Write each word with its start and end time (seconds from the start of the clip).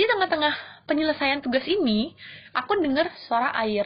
di 0.00 0.08
tengah-tengah 0.08 0.54
penyelesaian 0.88 1.44
tugas 1.44 1.68
ini 1.68 2.16
aku 2.56 2.80
dengar 2.80 3.12
suara 3.28 3.52
air 3.60 3.84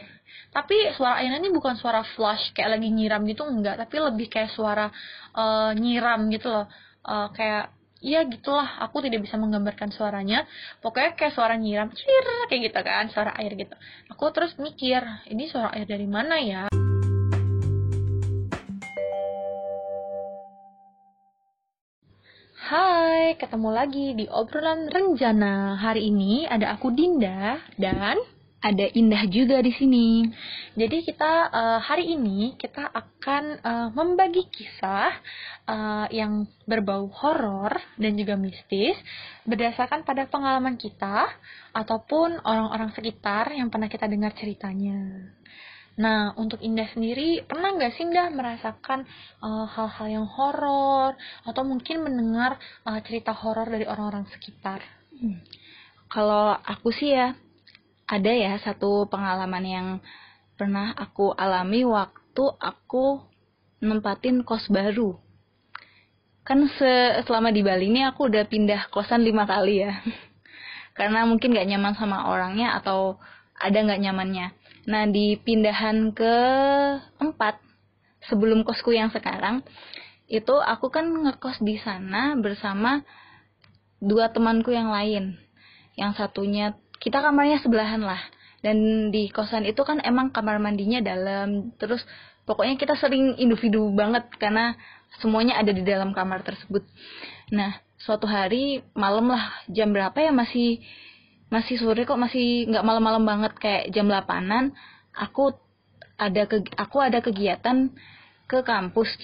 tapi 0.55 0.95
suara 0.95 1.19
airnya 1.19 1.43
ini 1.43 1.51
bukan 1.51 1.75
suara 1.75 2.07
flush 2.15 2.55
kayak 2.55 2.79
lagi 2.79 2.87
nyiram 2.95 3.27
gitu 3.27 3.43
enggak 3.43 3.83
tapi 3.83 3.99
lebih 3.99 4.31
kayak 4.31 4.55
suara 4.55 4.95
uh, 5.35 5.75
nyiram 5.75 6.31
gitu 6.31 6.55
loh 6.55 6.71
uh, 7.03 7.29
kayak 7.35 7.75
Iya 8.05 8.21
gitulah, 8.29 8.85
aku 8.85 9.01
tidak 9.01 9.25
bisa 9.25 9.41
menggambarkan 9.41 9.89
suaranya. 9.89 10.45
Pokoknya 10.85 11.17
kayak 11.17 11.33
suara 11.33 11.57
nyiram, 11.57 11.89
cir, 11.89 12.25
kayak 12.53 12.69
gitu 12.69 12.81
kan, 12.85 13.09
suara 13.09 13.33
air 13.41 13.57
gitu. 13.57 13.73
Aku 14.13 14.29
terus 14.29 14.53
mikir, 14.61 15.01
ini 15.33 15.49
suara 15.49 15.73
air 15.73 15.89
dari 15.89 16.05
mana 16.05 16.37
ya? 16.37 16.69
Hai, 22.65 23.37
ketemu 23.37 23.77
lagi 23.77 24.17
di 24.17 24.25
obrolan 24.25 24.89
rencana. 24.89 25.77
Hari 25.77 26.09
ini 26.09 26.49
ada 26.49 26.73
aku 26.73 26.97
Dinda 26.97 27.61
dan 27.77 28.17
ada 28.65 28.89
Indah 28.89 29.29
juga 29.29 29.61
di 29.61 29.69
sini. 29.69 30.25
Jadi 30.73 31.05
kita 31.05 31.53
uh, 31.53 31.81
hari 31.85 32.17
ini 32.17 32.57
kita 32.57 32.89
akan 32.89 33.45
uh, 33.61 33.89
membagi 33.93 34.49
kisah 34.49 35.13
uh, 35.69 36.09
yang 36.09 36.49
berbau 36.65 37.13
horor 37.13 37.77
dan 38.01 38.17
juga 38.17 38.41
mistis 38.41 38.97
berdasarkan 39.45 40.09
pada 40.09 40.25
pengalaman 40.25 40.81
kita 40.81 41.29
ataupun 41.77 42.41
orang-orang 42.49 42.97
sekitar 42.97 43.53
yang 43.53 43.69
pernah 43.69 43.93
kita 43.93 44.09
dengar 44.09 44.33
ceritanya. 44.41 45.37
Nah, 45.95 46.35
untuk 46.35 46.59
Indah 46.59 46.91
sendiri, 46.91 47.47
pernah 47.47 47.71
nggak 47.71 47.95
sih 47.95 48.03
Indah 48.03 48.27
merasakan 48.35 49.07
hal-hal 49.43 50.07
uh, 50.07 50.11
yang 50.11 50.27
horor 50.27 51.15
atau 51.47 51.63
mungkin 51.63 52.03
mendengar 52.03 52.59
uh, 52.83 52.99
cerita 53.07 53.31
horor 53.31 53.71
dari 53.71 53.87
orang-orang 53.87 54.27
sekitar? 54.35 54.83
Hmm. 55.15 55.39
Kalau 56.11 56.59
aku 56.59 56.91
sih 56.91 57.15
ya, 57.15 57.39
ada 58.11 58.33
ya 58.35 58.59
satu 58.59 59.07
pengalaman 59.07 59.65
yang 59.65 59.87
pernah 60.59 60.95
aku 60.99 61.31
alami 61.35 61.87
waktu 61.87 62.45
aku 62.59 63.23
nempatin 63.79 64.43
kos 64.43 64.67
baru. 64.67 65.15
Kan 66.45 66.69
se 66.77 67.25
selama 67.25 67.55
di 67.55 67.65
Bali 67.65 67.89
ini 67.89 68.05
aku 68.05 68.29
udah 68.29 68.45
pindah 68.51 68.91
kosan 68.91 69.23
lima 69.23 69.47
kali 69.47 69.87
ya. 69.87 69.95
Karena 70.99 71.27
mungkin 71.27 71.55
gak 71.55 71.67
nyaman 71.67 71.95
sama 71.99 72.31
orangnya 72.31 72.77
atau 72.79 73.19
ada 73.57 73.79
gak 73.83 74.03
nyamannya. 74.03 74.64
Nah 74.85 75.09
di 75.09 75.37
pindahan 75.41 76.13
ke 76.13 76.35
empat 77.21 77.61
sebelum 78.29 78.65
kosku 78.65 78.93
yang 78.93 79.13
sekarang 79.13 79.65
itu 80.29 80.55
aku 80.57 80.89
kan 80.89 81.05
ngekos 81.05 81.61
di 81.61 81.77
sana 81.81 82.33
bersama 82.37 83.05
dua 84.01 84.33
temanku 84.33 84.73
yang 84.73 84.93
lain. 84.93 85.37
Yang 85.97 86.13
satunya 86.21 86.77
kita 87.01 87.21
kamarnya 87.21 87.61
sebelahan 87.61 88.01
lah. 88.05 88.21
Dan 88.65 89.09
di 89.13 89.29
kosan 89.29 89.69
itu 89.69 89.85
kan 89.85 90.01
emang 90.01 90.33
kamar 90.33 90.57
mandinya 90.57 91.05
dalam. 91.05 91.77
Terus 91.77 92.01
pokoknya 92.49 92.81
kita 92.81 92.97
sering 92.97 93.37
individu 93.37 93.93
banget 93.93 94.25
karena 94.41 94.77
semuanya 95.21 95.61
ada 95.61 95.73
di 95.73 95.85
dalam 95.85 96.17
kamar 96.17 96.41
tersebut. 96.41 96.85
Nah 97.53 97.77
suatu 98.01 98.25
hari 98.25 98.85
malam 98.97 99.33
lah 99.33 99.53
jam 99.69 99.93
berapa 99.93 100.17
ya 100.17 100.33
masih 100.33 100.81
masih 101.53 101.77
sore 101.81 102.05
kok 102.09 102.19
masih 102.19 102.69
nggak 102.71 102.85
malam-malam 102.85 103.25
banget 103.25 103.53
kayak 103.61 103.91
jam 103.95 104.09
8 104.09 104.73
aku 105.15 105.55
ada 106.19 106.43
ke 106.47 106.63
aku 106.75 106.97
ada 107.03 107.19
kegiatan 107.21 107.91
ke 108.47 108.59
kampus 108.63 109.17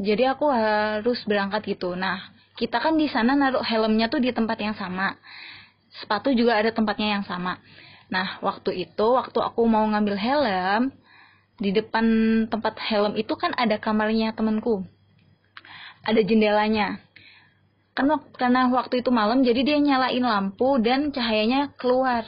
jadi 0.00 0.36
aku 0.36 0.50
harus 0.50 1.18
berangkat 1.26 1.76
gitu 1.76 1.96
nah 1.96 2.32
kita 2.60 2.76
kan 2.78 2.94
di 3.00 3.08
sana 3.08 3.32
naruh 3.34 3.64
helmnya 3.64 4.12
tuh 4.12 4.20
di 4.20 4.30
tempat 4.30 4.58
yang 4.60 4.76
sama 4.76 5.16
sepatu 5.98 6.30
juga 6.30 6.58
ada 6.58 6.70
tempatnya 6.70 7.18
yang 7.18 7.24
sama. 7.26 7.58
Nah, 8.10 8.38
waktu 8.42 8.86
itu, 8.86 9.06
waktu 9.14 9.38
aku 9.38 9.66
mau 9.66 9.82
ngambil 9.86 10.16
helm, 10.18 10.82
di 11.60 11.70
depan 11.74 12.06
tempat 12.48 12.78
helm 12.78 13.14
itu 13.18 13.34
kan 13.36 13.54
ada 13.54 13.76
kamarnya 13.78 14.32
temanku. 14.34 14.86
Ada 16.06 16.24
jendelanya. 16.24 17.02
Kan 17.92 18.06
karena 18.38 18.70
waktu 18.70 19.02
itu 19.02 19.10
malam, 19.10 19.42
jadi 19.42 19.60
dia 19.66 19.78
nyalain 19.82 20.22
lampu 20.22 20.78
dan 20.78 21.10
cahayanya 21.10 21.74
keluar. 21.74 22.24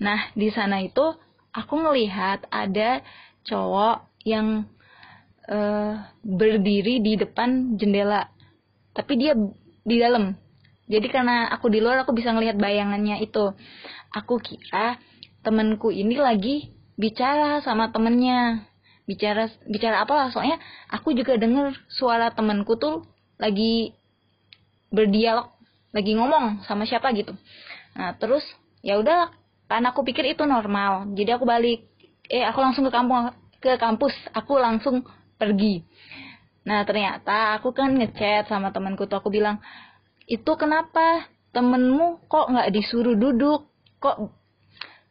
Nah, 0.00 0.32
di 0.32 0.48
sana 0.48 0.80
itu 0.80 1.12
aku 1.52 1.74
ngelihat 1.76 2.48
ada 2.48 3.04
cowok 3.44 4.08
yang 4.24 4.64
uh, 5.50 5.92
berdiri 6.24 7.02
di 7.04 7.18
depan 7.20 7.76
jendela. 7.76 8.30
Tapi 8.96 9.12
dia 9.20 9.36
di 9.84 9.96
dalam 10.00 10.36
jadi 10.90 11.06
karena 11.06 11.46
aku 11.54 11.70
di 11.70 11.78
luar 11.78 12.02
aku 12.02 12.10
bisa 12.10 12.34
ngelihat 12.34 12.58
bayangannya 12.58 13.22
itu 13.22 13.54
aku 14.10 14.42
kira 14.42 14.98
temenku 15.46 15.94
ini 15.94 16.18
lagi 16.18 16.74
bicara 16.98 17.62
sama 17.62 17.94
temennya 17.94 18.66
bicara 19.10 19.50
bicara 19.66 20.06
apa 20.06 20.12
lah 20.14 20.26
soalnya 20.30 20.62
aku 20.86 21.10
juga 21.10 21.34
denger 21.34 21.74
suara 21.90 22.30
temenku 22.30 22.78
tuh 22.78 23.02
lagi 23.42 23.90
berdialog 24.94 25.50
lagi 25.90 26.14
ngomong 26.14 26.62
sama 26.70 26.86
siapa 26.86 27.10
gitu. 27.18 27.34
Nah 27.98 28.14
terus 28.14 28.46
ya 28.86 28.94
udah 29.02 29.34
karena 29.66 29.90
aku 29.90 30.06
pikir 30.06 30.22
itu 30.30 30.46
normal 30.46 31.10
jadi 31.18 31.34
aku 31.34 31.42
balik. 31.42 31.90
Eh 32.30 32.46
aku 32.46 32.62
langsung 32.62 32.86
ke 32.86 32.94
kampung 32.94 33.34
ke 33.58 33.74
kampus 33.74 34.14
aku 34.30 34.62
langsung 34.62 35.02
pergi. 35.34 35.82
Nah 36.62 36.86
ternyata 36.86 37.58
aku 37.58 37.74
kan 37.74 37.90
ngechat 37.98 38.46
sama 38.46 38.70
temanku 38.70 39.10
tuh 39.10 39.18
aku 39.18 39.34
bilang 39.34 39.58
itu 40.30 40.54
kenapa 40.54 41.26
temenmu 41.50 42.30
kok 42.30 42.46
nggak 42.54 42.70
disuruh 42.70 43.18
duduk? 43.18 43.66
Kok 43.98 44.39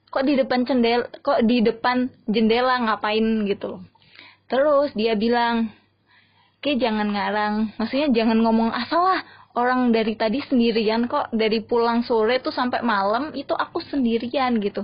kok 0.09 0.25
di 0.25 0.33
depan 0.37 0.65
jendela 0.65 1.05
kok 1.21 1.39
di 1.45 1.61
depan 1.61 2.09
jendela 2.25 2.75
ngapain 2.85 3.45
gitu 3.45 3.81
terus 4.49 4.89
dia 4.97 5.13
bilang 5.13 5.69
ke 6.59 6.75
jangan 6.75 7.07
ngarang. 7.11 7.55
Maksudnya 7.79 8.11
jangan 8.11 8.37
ngomong 8.43 8.69
asal 8.75 9.03
lah 9.03 9.21
orang 9.55 9.95
dari 9.95 10.15
tadi 10.19 10.43
sendirian 10.43 11.07
kok 11.07 11.31
dari 11.31 11.63
pulang 11.63 12.03
sore 12.03 12.39
tuh 12.43 12.53
sampai 12.53 12.83
malam 12.83 13.31
itu 13.31 13.55
aku 13.55 13.79
sendirian 13.79 14.59
gitu. 14.59 14.83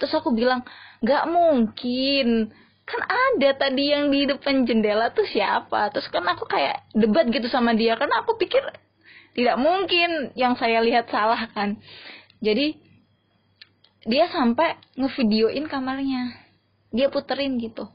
Terus 0.00 0.12
aku 0.12 0.32
bilang 0.36 0.62
nggak 1.00 1.24
mungkin. 1.28 2.52
Kan 2.84 3.00
ada 3.08 3.56
tadi 3.56 3.96
yang 3.96 4.12
di 4.12 4.28
depan 4.28 4.68
jendela 4.68 5.08
tuh 5.16 5.24
siapa? 5.24 5.88
Terus 5.96 6.04
kan 6.12 6.24
aku 6.28 6.44
kayak 6.44 6.84
debat 6.92 7.24
gitu 7.32 7.48
sama 7.48 7.72
dia 7.72 7.96
karena 7.96 8.20
aku 8.20 8.36
pikir 8.36 8.60
tidak 9.32 9.56
mungkin 9.56 10.36
yang 10.36 10.52
saya 10.60 10.84
lihat 10.84 11.08
salah 11.08 11.48
kan. 11.56 11.80
Jadi 12.44 12.76
dia 14.04 14.28
sampai 14.28 14.76
ngevideoin 15.00 15.64
kamarnya. 15.68 16.36
Dia 16.92 17.08
puterin 17.08 17.56
gitu. 17.56 17.88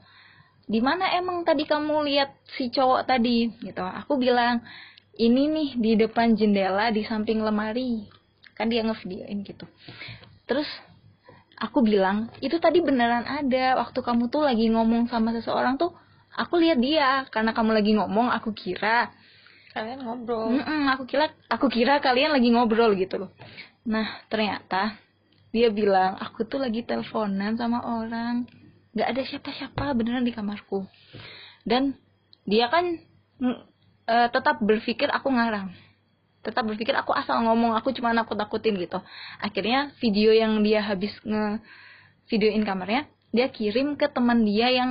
Di 0.70 0.78
mana 0.82 1.10
emang 1.18 1.42
tadi 1.42 1.66
kamu 1.66 2.06
lihat 2.06 2.30
si 2.54 2.70
cowok 2.70 3.06
tadi? 3.06 3.50
Gitu. 3.62 3.80
Aku 3.80 4.18
bilang 4.18 4.62
ini 5.18 5.50
nih 5.50 5.68
di 5.78 5.92
depan 5.98 6.34
jendela 6.34 6.90
di 6.90 7.06
samping 7.06 7.42
lemari. 7.42 8.06
Kan 8.58 8.68
dia 8.68 8.82
ngevideoin 8.82 9.40
gitu. 9.46 9.64
Terus 10.44 10.66
aku 11.58 11.82
bilang 11.86 12.30
itu 12.42 12.58
tadi 12.58 12.82
beneran 12.82 13.24
ada. 13.26 13.78
Waktu 13.78 14.02
kamu 14.02 14.28
tuh 14.28 14.46
lagi 14.46 14.66
ngomong 14.70 15.08
sama 15.08 15.30
seseorang 15.30 15.78
tuh 15.78 15.94
aku 16.34 16.58
lihat 16.58 16.78
dia. 16.82 17.24
Karena 17.30 17.54
kamu 17.54 17.70
lagi 17.70 17.94
ngomong 17.94 18.34
aku 18.34 18.50
kira 18.50 19.14
kalian 19.70 20.02
ngobrol. 20.02 20.50
Mm 20.50 20.62
-mm, 20.66 20.82
aku 20.90 21.06
kira 21.06 21.30
aku 21.46 21.70
kira 21.70 22.02
kalian 22.02 22.34
lagi 22.34 22.50
ngobrol 22.50 22.98
gitu 22.98 23.26
loh. 23.26 23.30
Nah 23.86 24.26
ternyata 24.26 24.98
dia 25.50 25.68
bilang 25.70 26.14
aku 26.18 26.46
tuh 26.46 26.62
lagi 26.62 26.86
teleponan 26.86 27.58
sama 27.58 27.82
orang. 27.82 28.46
Nggak 28.94 29.08
ada 29.10 29.22
siapa-siapa 29.26 29.84
beneran 29.98 30.26
di 30.26 30.34
kamarku. 30.34 30.86
Dan 31.66 31.94
dia 32.46 32.70
kan 32.70 32.98
uh, 33.42 34.28
tetap 34.30 34.62
berpikir 34.62 35.10
aku 35.10 35.30
ngarang. 35.30 35.74
Tetap 36.40 36.64
berpikir 36.64 36.96
aku 36.96 37.12
asal 37.12 37.42
ngomong 37.44 37.76
aku 37.76 37.92
cuma 37.92 38.14
nakut 38.14 38.38
nakutin 38.38 38.78
gitu. 38.78 39.02
Akhirnya 39.42 39.92
video 39.98 40.32
yang 40.32 40.62
dia 40.62 40.82
habis 40.82 41.12
nge 41.26 41.60
videoin 42.30 42.62
kamarnya 42.62 43.10
dia 43.30 43.50
kirim 43.50 43.94
ke 43.94 44.10
teman 44.10 44.42
dia 44.42 44.70
yang 44.70 44.90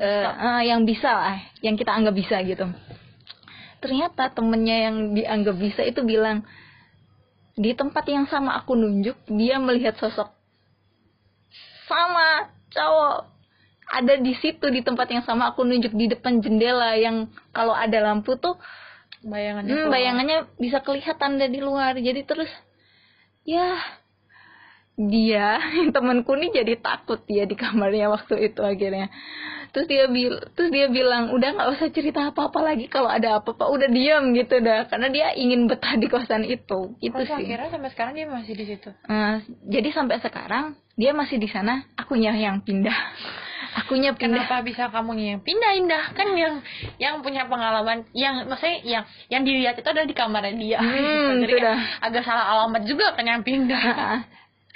uh, 0.00 0.30
uh, 0.32 0.62
yang 0.64 0.84
bisa 0.84 1.08
lah 1.08 1.38
yang 1.60 1.76
kita 1.76 1.92
anggap 1.92 2.16
bisa 2.16 2.40
gitu. 2.44 2.68
Ternyata 3.78 4.32
temennya 4.34 4.90
yang 4.90 4.96
dianggap 5.14 5.56
bisa 5.56 5.82
itu 5.86 6.02
bilang 6.02 6.42
di 7.58 7.74
tempat 7.74 8.06
yang 8.06 8.30
sama 8.30 8.54
aku 8.62 8.78
nunjuk 8.78 9.18
dia 9.26 9.58
melihat 9.58 9.98
sosok 9.98 10.38
sama 11.88 12.52
cowok. 12.70 13.18
Ada 13.88 14.20
di 14.20 14.36
situ 14.36 14.68
di 14.68 14.84
tempat 14.84 15.08
yang 15.08 15.24
sama 15.24 15.48
aku 15.56 15.64
nunjuk 15.64 15.96
di 15.96 16.12
depan 16.12 16.44
jendela 16.44 16.92
yang 17.00 17.32
kalau 17.56 17.72
ada 17.72 18.04
lampu 18.04 18.36
tuh 18.36 18.60
bayangannya 19.24 19.74
hmm, 19.74 19.88
bayangannya 19.88 20.38
bisa 20.60 20.84
kelihatan 20.84 21.40
dari 21.40 21.56
luar. 21.58 21.96
Jadi 21.96 22.20
terus 22.28 22.52
ya 23.48 23.80
dia 24.98 25.62
temanku 25.94 26.34
nih 26.34 26.50
jadi 26.50 26.74
takut 26.82 27.22
dia 27.24 27.46
di 27.46 27.54
kamarnya 27.54 28.10
waktu 28.10 28.50
itu 28.50 28.58
akhirnya 28.58 29.06
terus 29.70 29.86
dia 29.86 30.08
bil 30.08 30.32
terus 30.56 30.72
dia 30.72 30.88
bilang 30.88 31.30
udah 31.30 31.48
nggak 31.54 31.68
usah 31.76 31.88
cerita 31.92 32.32
apa 32.32 32.48
apa 32.50 32.60
lagi 32.64 32.88
kalau 32.88 33.06
ada 33.06 33.38
apa-apa 33.38 33.68
udah 33.68 33.86
diam 33.86 34.32
gitu 34.32 34.58
dah 34.58 34.88
karena 34.88 35.06
dia 35.12 35.26
ingin 35.36 35.68
betah 35.68 35.94
di 35.94 36.08
kosan 36.08 36.42
itu 36.42 36.96
itu 36.98 37.20
sih 37.22 37.36
akhirnya 37.36 37.68
sampai 37.70 37.90
sekarang 37.92 38.12
dia 38.16 38.26
masih 38.26 38.54
di 38.56 38.64
situ. 38.64 38.90
Eh, 38.90 39.36
jadi 39.68 39.88
sampai 39.92 40.18
sekarang 40.18 40.64
dia 40.96 41.12
masih 41.12 41.36
di 41.36 41.46
sana 41.46 41.84
akunya 41.94 42.32
yang 42.32 42.64
pindah 42.64 42.96
akunya 43.84 44.16
pindah 44.16 44.48
Kenapa 44.48 44.64
bisa 44.64 44.88
kamu 44.88 45.12
yang 45.20 45.40
pindah 45.44 45.72
indah 45.76 46.04
kan 46.16 46.32
yang 46.32 46.64
yang 46.96 47.20
punya 47.20 47.44
pengalaman 47.44 48.08
yang 48.16 48.48
maksudnya 48.48 48.80
yang 48.82 49.04
yang 49.28 49.42
dilihat 49.44 49.76
itu 49.76 49.84
adalah 49.84 50.08
di 50.08 50.16
kamarnya 50.16 50.56
dia 50.56 50.78
Hmm, 50.80 50.96
gitu. 50.96 51.32
Jadi 51.44 51.54
dah. 51.60 51.78
agak 52.08 52.24
salah 52.24 52.56
alamat 52.56 52.88
juga 52.88 53.12
kan 53.14 53.28
yang 53.28 53.44
pindah. 53.44 54.24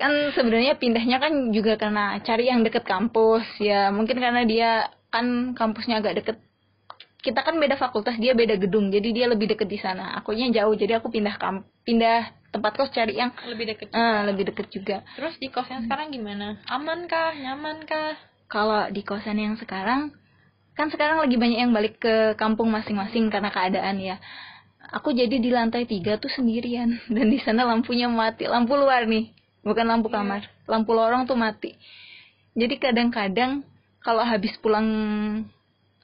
Kan 0.02 0.34
sebenarnya 0.34 0.74
pindahnya 0.74 1.22
kan 1.22 1.54
juga 1.54 1.78
karena 1.78 2.18
cari 2.26 2.50
yang 2.50 2.66
deket 2.66 2.82
kampus 2.82 3.46
ya 3.62 3.94
mungkin 3.94 4.18
karena 4.18 4.42
dia 4.42 4.90
kan 5.14 5.54
kampusnya 5.54 6.02
agak 6.02 6.18
deket 6.18 6.36
kita 7.22 7.38
kan 7.46 7.54
beda 7.54 7.78
fakultas 7.78 8.18
dia 8.18 8.34
beda 8.34 8.58
gedung 8.58 8.90
jadi 8.90 9.08
dia 9.14 9.26
lebih 9.30 9.54
deket 9.54 9.70
di 9.70 9.78
sana 9.78 10.18
akunya 10.18 10.50
jauh 10.50 10.74
jadi 10.74 10.98
aku 10.98 11.06
pindah 11.06 11.38
kamp 11.38 11.62
pindah 11.86 12.34
tempat 12.50 12.74
kos 12.74 12.90
cari 12.90 13.14
yang 13.14 13.30
Lebih 13.46 13.64
deket. 13.70 13.94
ah, 13.94 14.26
lebih 14.26 14.50
deket 14.50 14.66
juga 14.74 15.06
Terus 15.14 15.38
di 15.38 15.46
kos 15.54 15.70
yang 15.70 15.86
sekarang 15.86 16.10
gimana? 16.10 16.58
Aman 16.66 17.06
kah? 17.06 17.30
Nyaman 17.38 17.86
kah? 17.86 18.18
kalau 18.52 18.84
di 18.92 19.00
kosan 19.00 19.40
yang 19.40 19.56
sekarang 19.56 20.12
kan 20.76 20.92
sekarang 20.92 21.24
lagi 21.24 21.40
banyak 21.40 21.64
yang 21.64 21.72
balik 21.72 21.96
ke 21.96 22.36
kampung 22.36 22.68
masing-masing 22.68 23.32
karena 23.32 23.48
keadaan 23.48 23.96
ya 23.96 24.20
aku 24.92 25.16
jadi 25.16 25.40
di 25.40 25.48
lantai 25.48 25.88
tiga 25.88 26.20
tuh 26.20 26.28
sendirian 26.28 27.00
dan 27.14 27.32
di 27.32 27.40
sana 27.40 27.64
lampunya 27.64 28.12
mati 28.12 28.44
lampu 28.44 28.76
luar 28.76 29.08
nih 29.08 29.32
bukan 29.62 29.86
lampu 29.86 30.10
Iya. 30.10 30.16
kamar. 30.20 30.42
Lampu 30.66 30.90
lorong 30.92 31.24
tuh 31.24 31.38
mati. 31.38 31.74
Jadi 32.52 32.76
kadang-kadang 32.76 33.64
kalau 34.02 34.22
habis 34.22 34.52
pulang 34.60 34.86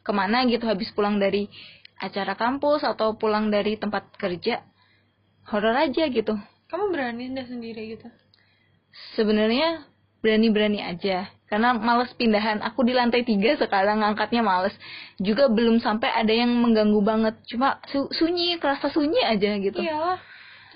ke 0.01 0.13
mana 0.15 0.47
gitu 0.49 0.65
habis 0.65 0.89
pulang 0.97 1.21
dari 1.21 1.51
acara 1.99 2.33
kampus 2.33 2.87
atau 2.87 3.19
pulang 3.19 3.51
dari 3.51 3.77
tempat 3.77 4.09
kerja 4.17 4.63
horor 5.51 5.77
aja 5.77 6.09
gitu. 6.09 6.39
Kamu 6.69 6.93
berani 6.93 7.29
indah 7.29 7.45
sendiri 7.45 7.97
gitu? 7.97 8.09
sebenarnya 9.15 9.85
berani-berani 10.25 10.83
aja. 10.83 11.29
Karena 11.49 11.73
males 11.73 12.13
pindahan. 12.13 12.61
Aku 12.61 12.85
di 12.85 12.93
lantai 12.93 13.25
tiga 13.25 13.57
sekarang 13.57 14.05
ngangkatnya 14.05 14.45
males. 14.45 14.75
Juga 15.17 15.49
belum 15.49 15.81
sampai 15.81 16.13
ada 16.13 16.29
yang 16.29 16.51
mengganggu 16.51 17.01
banget. 17.01 17.35
Cuma 17.49 17.81
su- 17.89 18.11
sunyi 18.13 18.61
kerasa 18.61 18.93
sunyi 18.93 19.23
aja 19.25 19.57
gitu. 19.57 19.81
Iyalah. 19.81 20.21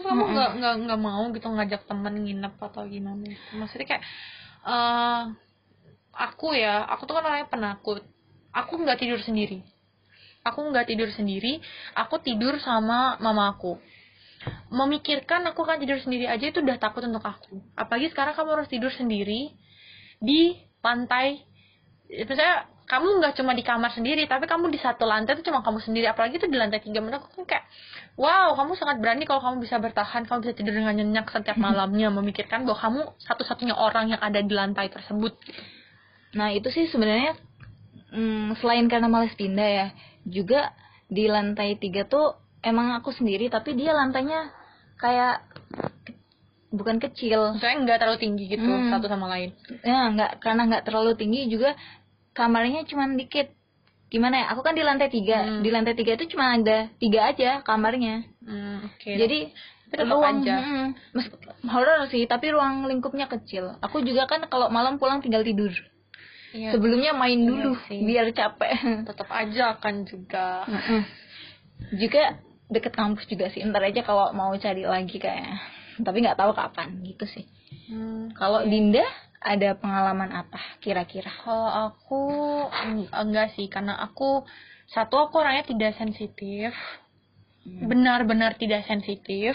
Kamu 0.02 0.22
nggak 0.34 0.50
nggak 0.58 0.74
nggak 0.86 1.00
mau 1.00 1.22
gitu 1.32 1.46
ngajak 1.48 1.82
temen 1.86 2.14
nginep 2.26 2.54
atau 2.58 2.82
gimana? 2.90 3.24
Maksudnya 3.54 3.86
kayak 3.86 4.04
eh 4.62 5.22
aku 6.12 6.52
ya, 6.52 6.84
aku 6.92 7.08
tuh 7.08 7.14
kan 7.16 7.24
orangnya 7.24 7.48
penakut. 7.48 8.04
Aku 8.52 8.76
nggak 8.76 9.00
tidur 9.00 9.20
sendiri. 9.22 9.64
Aku 10.44 10.60
nggak 10.60 10.90
tidur 10.90 11.08
sendiri. 11.08 11.62
Aku 11.96 12.20
tidur 12.20 12.58
sama 12.60 13.16
mama 13.22 13.54
aku. 13.54 13.80
Memikirkan 14.74 15.46
aku 15.46 15.62
akan 15.62 15.78
tidur 15.78 16.02
sendiri 16.02 16.26
aja 16.26 16.50
itu 16.50 16.58
udah 16.60 16.76
takut 16.76 17.06
untuk 17.06 17.22
aku. 17.22 17.62
Apalagi 17.78 18.10
sekarang 18.10 18.34
kamu 18.34 18.58
harus 18.58 18.68
tidur 18.68 18.90
sendiri 18.90 19.54
di 20.18 20.58
pantai. 20.82 21.46
Misalnya 22.10 22.71
kamu 22.92 23.08
nggak 23.18 23.32
cuma 23.34 23.56
di 23.56 23.64
kamar 23.64 23.88
sendiri, 23.90 24.28
tapi 24.28 24.44
kamu 24.44 24.68
di 24.68 24.76
satu 24.76 25.08
lantai 25.08 25.32
itu 25.34 25.48
cuma 25.48 25.64
kamu 25.64 25.80
sendiri. 25.80 26.04
Apalagi 26.06 26.36
itu 26.36 26.44
di 26.44 26.60
lantai 26.60 26.78
tiga 26.78 27.00
menurut 27.00 27.24
aku 27.24 27.40
kan 27.40 27.44
kayak 27.48 27.64
Wow, 28.12 28.52
kamu 28.52 28.76
sangat 28.76 29.00
berani 29.00 29.24
kalau 29.24 29.40
kamu 29.40 29.64
bisa 29.64 29.80
bertahan, 29.80 30.28
kamu 30.28 30.44
bisa 30.44 30.52
tidur 30.52 30.76
dengan 30.76 30.92
nyenyak 30.92 31.24
setiap 31.26 31.56
malamnya, 31.64 32.12
memikirkan 32.12 32.68
bahwa 32.68 32.76
kamu 32.76 33.00
satu-satunya 33.18 33.72
orang 33.72 34.12
yang 34.12 34.20
ada 34.20 34.36
di 34.38 34.52
lantai 34.52 34.92
tersebut. 34.92 35.32
nah 36.32 36.48
itu 36.48 36.68
sih 36.68 36.88
sebenarnya 36.88 37.32
mm, 38.08 38.56
selain 38.56 38.84
karena 38.88 39.04
males 39.04 39.32
pindah 39.32 39.68
ya 39.68 39.86
juga 40.24 40.72
di 41.08 41.28
lantai 41.28 41.76
tiga 41.76 42.04
tuh 42.04 42.32
emang 42.60 42.96
aku 42.96 43.12
sendiri 43.12 43.48
tapi 43.48 43.72
dia 43.72 43.92
lantainya 43.92 44.48
kayak 44.96 45.44
ke- 46.04 46.16
bukan 46.68 46.96
kecil 46.98 47.52
Maksudnya 47.52 47.84
nggak 47.84 47.98
terlalu 48.00 48.18
tinggi 48.18 48.44
gitu 48.48 48.64
Hmm. 48.64 48.88
satu 48.88 49.08
sama 49.08 49.28
lain. 49.28 49.52
ya 49.84 50.08
nggak 50.08 50.40
karena 50.40 50.62
nggak 50.68 50.84
terlalu 50.84 51.12
tinggi 51.16 51.48
juga 51.48 51.76
kamarnya 52.32 52.84
cuma 52.88 53.08
dikit. 53.12 53.52
Gimana 54.12 54.44
ya? 54.44 54.46
Aku 54.52 54.60
kan 54.60 54.76
di 54.76 54.84
lantai 54.84 55.08
tiga. 55.08 55.40
Hmm. 55.40 55.62
di 55.64 55.72
lantai 55.72 55.96
tiga 55.96 56.20
itu 56.20 56.36
cuma 56.36 56.52
ada 56.52 56.92
tiga 57.00 57.32
aja 57.32 57.64
kamarnya. 57.64 58.28
Hmm, 58.44 58.84
oke. 58.92 59.08
jadi 59.08 59.38
tetap 59.88 60.08
ruang 60.08 60.40
aja. 60.44 60.56
mm, 60.60 60.88
mes- 61.16 62.08
sih 62.12 62.24
tapi 62.28 62.52
ruang 62.52 62.88
lingkupnya 62.88 63.28
kecil. 63.28 63.76
Aku 63.80 64.04
juga 64.04 64.28
kan 64.28 64.44
kalau 64.48 64.68
malam 64.68 65.00
pulang 65.00 65.24
tinggal 65.24 65.44
tidur. 65.44 65.72
Iya, 66.52 66.76
sebelumnya 66.76 67.16
main 67.16 67.40
Iya 67.40 67.48
dulu 67.48 67.72
sih. 67.88 68.04
biar 68.04 68.28
capek. 68.36 68.72
Tetap 69.08 69.28
aja 69.32 69.76
akan 69.80 69.94
juga. 70.04 70.68
Juga 71.96 72.36
deket 72.68 72.92
kampus 72.92 73.24
juga 73.28 73.48
sih. 73.48 73.64
Ntar 73.64 73.88
aja 73.88 74.04
kalau 74.04 74.32
mau 74.36 74.52
cari 74.56 74.84
lagi 74.84 75.16
kayaknya. 75.16 75.56
Tapi 76.00 76.16
nggak 76.24 76.36
tahu 76.40 76.52
kapan 76.52 77.00
gitu 77.04 77.24
sih. 77.28 77.44
Hmm, 77.88 78.32
kalau 78.36 78.64
oke. 78.64 78.68
Dinda 78.68 79.04
ada 79.42 79.74
pengalaman 79.74 80.30
apa 80.32 80.58
kira-kira 80.78 81.30
Kalau 81.42 81.70
aku 81.90 82.22
eng- 82.86 83.10
enggak 83.10 83.54
sih, 83.58 83.66
karena 83.66 83.98
aku 83.98 84.46
satu 84.90 85.18
aku 85.18 85.42
orangnya 85.42 85.66
tidak 85.66 85.98
sensitif, 85.98 86.70
Hmm. 87.62 87.86
benar-benar 87.86 88.58
tidak 88.58 88.82
sensitif. 88.90 89.54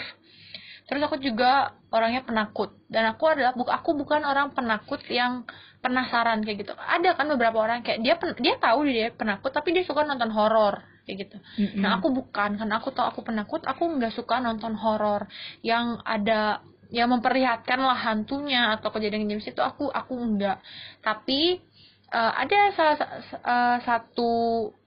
Terus 0.88 1.04
aku 1.04 1.20
juga 1.20 1.76
orangnya 1.92 2.24
penakut 2.24 2.72
dan 2.88 3.12
aku 3.12 3.28
adalah 3.28 3.52
aku 3.52 3.92
bukan 3.92 4.24
orang 4.24 4.56
penakut 4.56 5.04
yang 5.12 5.44
penasaran 5.84 6.40
kayak 6.40 6.64
gitu. 6.64 6.72
Ada 6.72 7.12
kan 7.12 7.28
beberapa 7.28 7.60
orang 7.60 7.84
kayak 7.84 8.00
dia 8.00 8.16
pen- 8.16 8.40
dia 8.40 8.56
tahu 8.56 8.88
dia 8.88 9.12
penakut 9.12 9.52
tapi 9.52 9.76
dia 9.76 9.84
suka 9.84 10.08
nonton 10.08 10.32
horor 10.32 10.80
kayak 11.04 11.28
gitu. 11.28 11.36
Mm-mm. 11.60 11.80
Nah 11.84 12.00
aku 12.00 12.08
bukan 12.08 12.56
karena 12.56 12.80
aku 12.80 12.88
tahu 12.96 13.04
aku 13.04 13.20
penakut, 13.20 13.60
aku 13.68 13.84
nggak 13.84 14.16
suka 14.16 14.40
nonton 14.40 14.72
horor 14.80 15.28
yang 15.60 16.00
ada 16.08 16.64
yang 16.88 17.12
memperlihatkan 17.12 17.80
lah 17.80 17.96
hantunya 17.96 18.72
atau 18.80 18.88
kejadian 18.88 19.28
jenis 19.28 19.52
itu 19.52 19.60
aku 19.60 19.92
aku 19.92 20.16
enggak. 20.16 20.60
Tapi 21.04 21.60
eh, 22.08 22.32
ada 22.40 22.58
salah 22.72 22.96
sa- 22.96 23.20
sa- 23.28 23.42
eh, 23.44 23.76
satu 23.84 24.32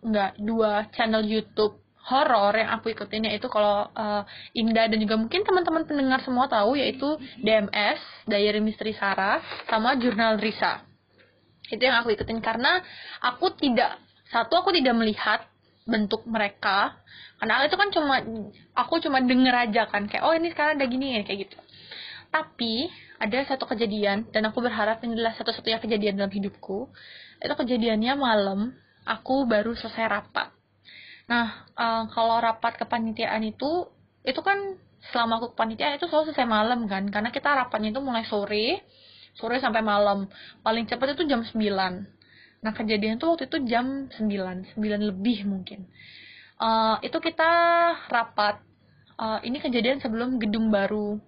enggak 0.02 0.38
dua 0.42 0.90
channel 0.98 1.22
YouTube 1.22 1.78
horor 2.02 2.58
yang 2.58 2.74
aku 2.82 2.90
ikutin 2.98 3.30
yaitu 3.30 3.46
kalau 3.46 3.86
eh, 3.94 4.24
Indah 4.58 4.90
dan 4.90 4.98
juga 4.98 5.16
mungkin 5.22 5.46
teman-teman 5.46 5.86
pendengar 5.86 6.20
semua 6.26 6.50
tahu 6.50 6.74
yaitu 6.74 7.06
DMS 7.38 8.02
Diary 8.26 8.62
Misteri 8.62 8.98
Sarah 8.98 9.38
sama 9.70 9.94
Jurnal 10.02 10.42
Risa. 10.42 10.82
Itu 11.70 11.86
yang 11.86 12.02
aku 12.02 12.18
ikutin 12.18 12.42
karena 12.42 12.82
aku 13.22 13.54
tidak 13.62 14.02
satu 14.34 14.66
aku 14.66 14.74
tidak 14.74 14.98
melihat 14.98 15.46
bentuk 15.86 16.26
mereka. 16.26 16.98
Karena 17.38 17.62
itu 17.66 17.78
kan 17.78 17.90
cuma 17.94 18.22
aku 18.74 19.02
cuma 19.02 19.22
denger 19.22 19.70
aja 19.70 19.86
kan 19.90 20.10
kayak 20.10 20.26
oh 20.26 20.34
ini 20.34 20.50
sekarang 20.54 20.78
ada 20.82 20.86
gini 20.90 21.22
ya 21.22 21.22
kayak 21.26 21.50
gitu 21.50 21.61
tapi 22.32 22.88
ada 23.20 23.44
satu 23.44 23.68
kejadian 23.68 24.32
dan 24.32 24.48
aku 24.48 24.64
berharap 24.64 25.04
ini 25.04 25.20
adalah 25.20 25.36
satu-satunya 25.36 25.84
kejadian 25.84 26.16
dalam 26.16 26.32
hidupku. 26.32 26.88
Itu 27.44 27.54
kejadiannya 27.54 28.16
malam 28.16 28.72
aku 29.04 29.44
baru 29.46 29.76
selesai 29.76 30.08
rapat. 30.08 30.48
Nah 31.28 31.68
eh, 31.76 32.04
kalau 32.16 32.40
rapat 32.40 32.80
kepanitiaan 32.80 33.44
itu 33.44 33.92
itu 34.24 34.40
kan 34.40 34.80
selama 35.12 35.44
aku 35.44 35.48
kepanitiaan 35.54 36.00
itu 36.00 36.08
selalu 36.08 36.32
selesai 36.32 36.48
malam 36.48 36.88
kan? 36.88 37.04
Karena 37.12 37.30
kita 37.36 37.52
rapatnya 37.52 37.92
itu 37.92 38.02
mulai 38.02 38.24
sore 38.24 38.88
sore 39.36 39.60
sampai 39.60 39.84
malam. 39.84 40.32
Paling 40.64 40.88
cepat 40.88 41.20
itu 41.20 41.28
jam 41.28 41.44
9 41.44 42.24
nah 42.62 42.78
kejadian 42.78 43.18
tuh 43.18 43.34
waktu 43.34 43.50
itu 43.50 43.58
jam 43.66 44.06
9 44.08 44.78
9 44.78 44.80
lebih 44.80 45.44
mungkin. 45.52 45.84
Eh, 46.64 46.96
itu 47.04 47.18
kita 47.20 47.52
rapat. 48.08 48.64
Eh, 49.20 49.40
ini 49.52 49.60
kejadian 49.60 50.00
sebelum 50.00 50.40
gedung 50.40 50.72
baru 50.72 51.20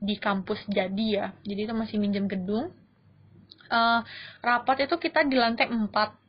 di 0.00 0.16
kampus 0.16 0.64
jadi 0.66 1.06
ya. 1.06 1.26
Jadi 1.44 1.60
itu 1.68 1.74
masih 1.76 1.96
minjem 2.00 2.26
gedung. 2.26 2.72
Eh, 3.70 4.00
rapat 4.42 4.88
itu 4.88 4.96
kita 4.98 5.22
di 5.28 5.36
lantai 5.38 5.70
4 5.70 6.20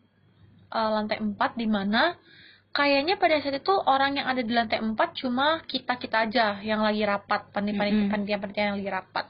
Eh, 0.72 0.90
lantai 0.96 1.20
4 1.20 1.60
di 1.60 1.68
mana 1.68 2.16
kayaknya 2.72 3.20
pada 3.20 3.44
saat 3.44 3.60
itu 3.60 3.76
orang 3.76 4.16
yang 4.16 4.32
ada 4.32 4.40
di 4.40 4.56
lantai 4.56 4.80
4 4.80 4.96
cuma 5.20 5.60
kita 5.68 6.00
kita 6.00 6.32
aja 6.32 6.64
yang 6.64 6.80
lagi 6.80 7.04
rapat 7.04 7.52
panitia 7.52 8.08
panitia 8.08 8.40
panitia 8.40 8.64
yang 8.72 8.80
lagi 8.80 8.88
rapat. 8.88 9.26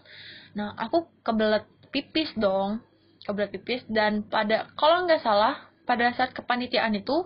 Nah 0.53 0.77
aku 0.77 1.09
kebelet 1.25 1.65
pipis 1.89 2.29
dong 2.37 2.85
kebelet 3.25 3.49
pipis. 3.57 3.81
Dan 3.89 4.21
pada 4.29 4.69
kalau 4.77 5.01
nggak 5.09 5.25
salah 5.25 5.57
pada 5.89 6.13
saat 6.13 6.29
kepanitiaan 6.29 6.93
itu 6.93 7.25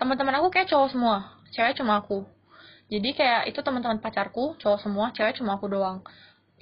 teman-teman 0.00 0.40
aku 0.40 0.48
kayak 0.48 0.72
cowok 0.72 0.88
semua. 0.96 1.36
Cewek 1.52 1.76
cuma 1.76 2.00
aku. 2.00 2.24
Jadi 2.88 3.12
kayak 3.12 3.52
itu 3.52 3.60
teman-teman 3.60 4.00
pacarku 4.00 4.56
cowok 4.64 4.80
semua 4.80 5.12
cewek 5.12 5.36
cuma 5.36 5.60
aku 5.60 5.68
doang 5.68 6.00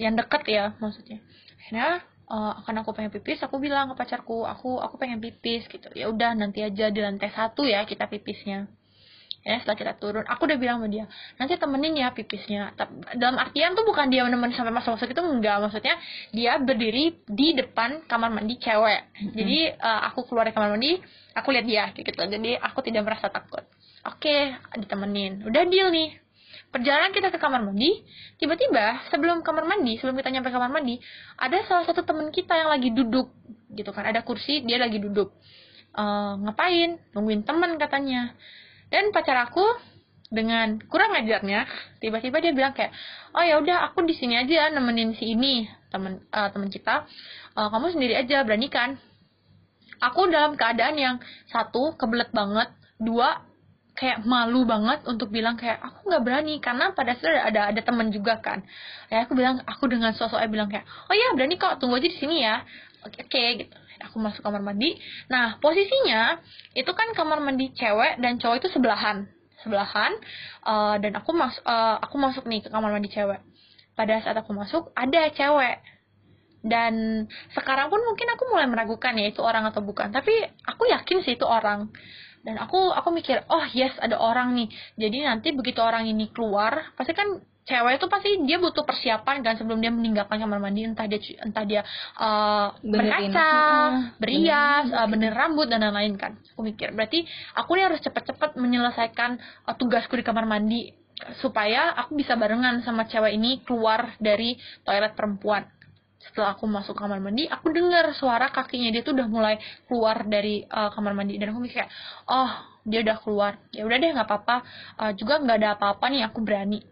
yang 0.00 0.16
deket 0.16 0.42
ya 0.48 0.64
maksudnya. 0.80 1.20
Akhirnya 1.60 2.00
eh, 2.32 2.52
akan 2.64 2.74
aku 2.80 2.96
pengen 2.96 3.12
pipis 3.12 3.44
aku 3.44 3.60
bilang 3.60 3.92
ke 3.92 3.94
pacarku 4.00 4.48
aku 4.48 4.80
aku 4.80 4.96
pengen 4.96 5.20
pipis 5.20 5.68
gitu. 5.68 5.92
Ya 5.92 6.08
udah 6.08 6.32
nanti 6.32 6.64
aja 6.64 6.88
di 6.88 7.00
lantai 7.04 7.28
satu 7.36 7.68
ya 7.68 7.84
kita 7.84 8.08
pipisnya. 8.08 8.64
Ya 9.40 9.56
setelah 9.56 9.76
kita 9.76 9.92
turun 9.96 10.24
aku 10.28 10.44
udah 10.44 10.60
bilang 10.60 10.84
sama 10.84 10.88
dia 10.92 11.04
nanti 11.36 11.60
temenin 11.60 11.96
ya 12.00 12.08
pipisnya. 12.16 12.72
Dalam 13.16 13.36
artian 13.36 13.76
tuh 13.76 13.84
bukan 13.84 14.08
dia 14.08 14.24
nemenin 14.24 14.56
sampai 14.56 14.72
masuk 14.72 14.96
masuk 14.96 15.12
itu 15.12 15.20
enggak. 15.20 15.60
Maksudnya 15.60 15.94
dia 16.32 16.56
berdiri 16.56 17.20
di 17.28 17.52
depan 17.52 18.08
kamar 18.08 18.32
mandi 18.32 18.56
cewek. 18.56 19.00
Jadi 19.36 19.58
eh, 19.76 20.00
aku 20.08 20.24
keluar 20.24 20.48
dari 20.48 20.56
kamar 20.56 20.72
mandi 20.72 20.96
aku 21.36 21.52
lihat 21.52 21.66
dia 21.68 21.84
gitu. 21.92 22.16
Jadi 22.16 22.56
aku 22.56 22.80
tidak 22.80 23.04
merasa 23.04 23.28
takut. 23.28 23.64
Oke 24.08 24.56
ditemenin. 24.80 25.44
Udah 25.44 25.68
deal 25.68 25.92
nih 25.92 26.29
perjalanan 26.70 27.10
kita 27.10 27.34
ke 27.34 27.38
kamar 27.42 27.66
mandi 27.66 28.06
tiba-tiba 28.38 29.02
sebelum 29.10 29.42
kamar 29.42 29.66
mandi 29.66 29.98
sebelum 29.98 30.14
kita 30.14 30.30
nyampe 30.30 30.54
kamar 30.54 30.70
mandi 30.70 31.02
ada 31.34 31.58
salah 31.66 31.82
satu 31.82 32.06
temen 32.06 32.30
kita 32.30 32.54
yang 32.54 32.70
lagi 32.70 32.94
duduk 32.94 33.30
gitu 33.74 33.90
kan. 33.94 34.06
Ada 34.06 34.26
kursi 34.26 34.62
dia 34.66 34.78
lagi 34.78 34.98
duduk. 34.98 35.30
Eh, 35.94 36.32
ngapain? 36.46 36.98
Nungguin 37.14 37.42
temen 37.46 37.78
katanya. 37.78 38.34
Dan 38.90 39.14
pacar 39.14 39.46
aku 39.46 39.62
dengan 40.30 40.78
kurang 40.86 41.10
ajarnya 41.18 41.66
tiba-tiba 41.98 42.38
dia 42.38 42.54
bilang 42.54 42.70
kayak 42.70 42.94
oh 43.34 43.42
ya 43.42 43.58
udah 43.58 43.90
aku 43.90 44.06
di 44.06 44.14
sini 44.14 44.38
aja 44.38 44.70
nemenin 44.70 45.18
si 45.18 45.34
ini 45.34 45.66
temen 45.90 46.22
eh, 46.30 46.48
temen 46.50 46.70
kita. 46.70 47.06
Eh, 47.54 47.68
kamu 47.70 47.86
sendiri 47.94 48.14
aja 48.18 48.42
berani 48.42 48.70
kan 48.70 48.98
aku 50.00 50.26
dalam 50.30 50.58
keadaan 50.58 50.96
yang 50.98 51.16
satu 51.50 51.94
kebelet 51.94 52.30
banget. 52.34 52.70
Dua 53.00 53.40
kayak 54.00 54.24
malu 54.24 54.64
banget 54.64 55.04
untuk 55.04 55.28
bilang 55.28 55.60
kayak 55.60 55.76
aku 55.76 56.08
nggak 56.08 56.24
berani 56.24 56.56
karena 56.56 56.96
pada 56.96 57.12
saat 57.20 57.52
ada 57.52 57.68
ada, 57.68 57.80
teman 57.84 58.08
juga 58.08 58.40
kan. 58.40 58.64
Ya 59.12 59.28
aku 59.28 59.36
bilang 59.36 59.60
aku 59.68 59.92
dengan 59.92 60.16
sosoknya 60.16 60.48
bilang 60.48 60.72
kayak 60.72 60.88
oh 60.88 61.12
ya 61.12 61.36
berani 61.36 61.60
kok 61.60 61.76
tunggu 61.76 62.00
aja 62.00 62.08
di 62.08 62.16
sini 62.16 62.40
ya. 62.40 62.64
Oke 63.04 63.28
oke 63.28 63.44
gitu. 63.60 63.76
Aku 64.08 64.16
masuk 64.16 64.40
kamar 64.40 64.64
mandi. 64.64 64.96
Nah 65.28 65.60
posisinya 65.60 66.40
itu 66.72 66.88
kan 66.96 67.12
kamar 67.12 67.44
mandi 67.44 67.68
cewek 67.76 68.16
dan 68.24 68.40
cowok 68.40 68.64
itu 68.64 68.68
sebelahan. 68.72 69.28
Sebelahan 69.60 70.16
eh, 70.64 70.96
dan 71.04 71.12
aku 71.20 71.36
mas 71.36 71.60
eh, 71.60 71.96
aku 72.00 72.16
masuk 72.16 72.48
nih 72.48 72.64
ke 72.64 72.72
kamar 72.72 72.96
mandi 72.96 73.12
cewek. 73.12 73.44
Pada 73.92 74.16
saat 74.24 74.40
aku 74.40 74.56
masuk 74.56 74.96
ada 74.96 75.28
cewek. 75.28 75.76
Dan 76.60 77.24
sekarang 77.56 77.88
pun 77.88 78.00
mungkin 78.04 78.28
aku 78.36 78.48
mulai 78.52 78.68
meragukan 78.68 79.16
ya 79.16 79.28
itu 79.28 79.44
orang 79.44 79.68
atau 79.68 79.84
bukan. 79.84 80.08
Tapi 80.08 80.32
aku 80.64 80.88
yakin 80.88 81.20
sih 81.24 81.36
itu 81.36 81.44
orang 81.44 81.92
dan 82.40 82.56
aku 82.56 82.88
aku 82.92 83.12
mikir 83.12 83.44
oh 83.52 83.64
yes 83.76 83.92
ada 84.00 84.16
orang 84.16 84.56
nih. 84.56 84.68
Jadi 84.96 85.18
nanti 85.24 85.48
begitu 85.52 85.84
orang 85.84 86.08
ini 86.08 86.32
keluar 86.32 86.96
pasti 86.96 87.12
kan 87.12 87.40
cewek 87.68 88.00
itu 88.00 88.06
pasti 88.08 88.30
dia 88.48 88.56
butuh 88.58 88.82
persiapan 88.82 89.44
kan 89.44 89.54
sebelum 89.60 89.78
dia 89.84 89.92
meninggalkan 89.92 90.40
kamar 90.40 90.56
mandi. 90.56 90.88
Entah 90.88 91.04
dia 91.04 91.20
entah 91.44 91.64
dia 91.68 91.82
Benerin. 92.80 92.90
berkaca 92.90 93.50
berias 94.16 94.86
eh, 94.88 95.08
bener 95.08 95.32
rambut 95.36 95.68
dan 95.68 95.84
lain-lain 95.84 96.16
kan. 96.16 96.32
Aku 96.56 96.64
mikir 96.64 96.96
berarti 96.96 97.28
aku 97.56 97.76
nih 97.76 97.92
harus 97.92 98.00
cepet-cepet 98.00 98.56
menyelesaikan 98.56 99.30
eh, 99.68 99.74
tugasku 99.76 100.16
di 100.16 100.24
kamar 100.24 100.48
mandi 100.48 100.96
supaya 101.44 101.92
aku 102.00 102.16
bisa 102.16 102.32
barengan 102.32 102.80
sama 102.80 103.04
cewek 103.04 103.36
ini 103.36 103.60
keluar 103.60 104.16
dari 104.16 104.56
toilet 104.88 105.12
perempuan 105.12 105.68
setelah 106.20 106.52
aku 106.52 106.68
masuk 106.68 106.92
kamar 107.00 107.16
mandi 107.16 107.48
aku 107.48 107.72
dengar 107.72 108.12
suara 108.12 108.52
kakinya 108.52 108.92
dia 108.92 109.00
tuh 109.00 109.16
udah 109.16 109.28
mulai 109.28 109.56
keluar 109.88 110.28
dari 110.28 110.68
uh, 110.68 110.92
kamar 110.92 111.16
mandi. 111.16 111.40
Dan 111.40 111.56
aku 111.56 111.64
mikir 111.64 111.84
kayak 111.84 111.90
oh 112.28 112.50
dia 112.84 113.00
udah 113.00 113.16
keluar. 113.24 113.52
Ya 113.72 113.88
udah 113.88 113.96
deh 113.96 114.10
nggak 114.12 114.28
apa-apa. 114.28 114.56
Uh, 115.00 115.12
juga 115.16 115.40
nggak 115.40 115.56
ada 115.64 115.68
apa-apa 115.80 116.04
nih 116.12 116.22
aku 116.28 116.44
berani. 116.44 116.84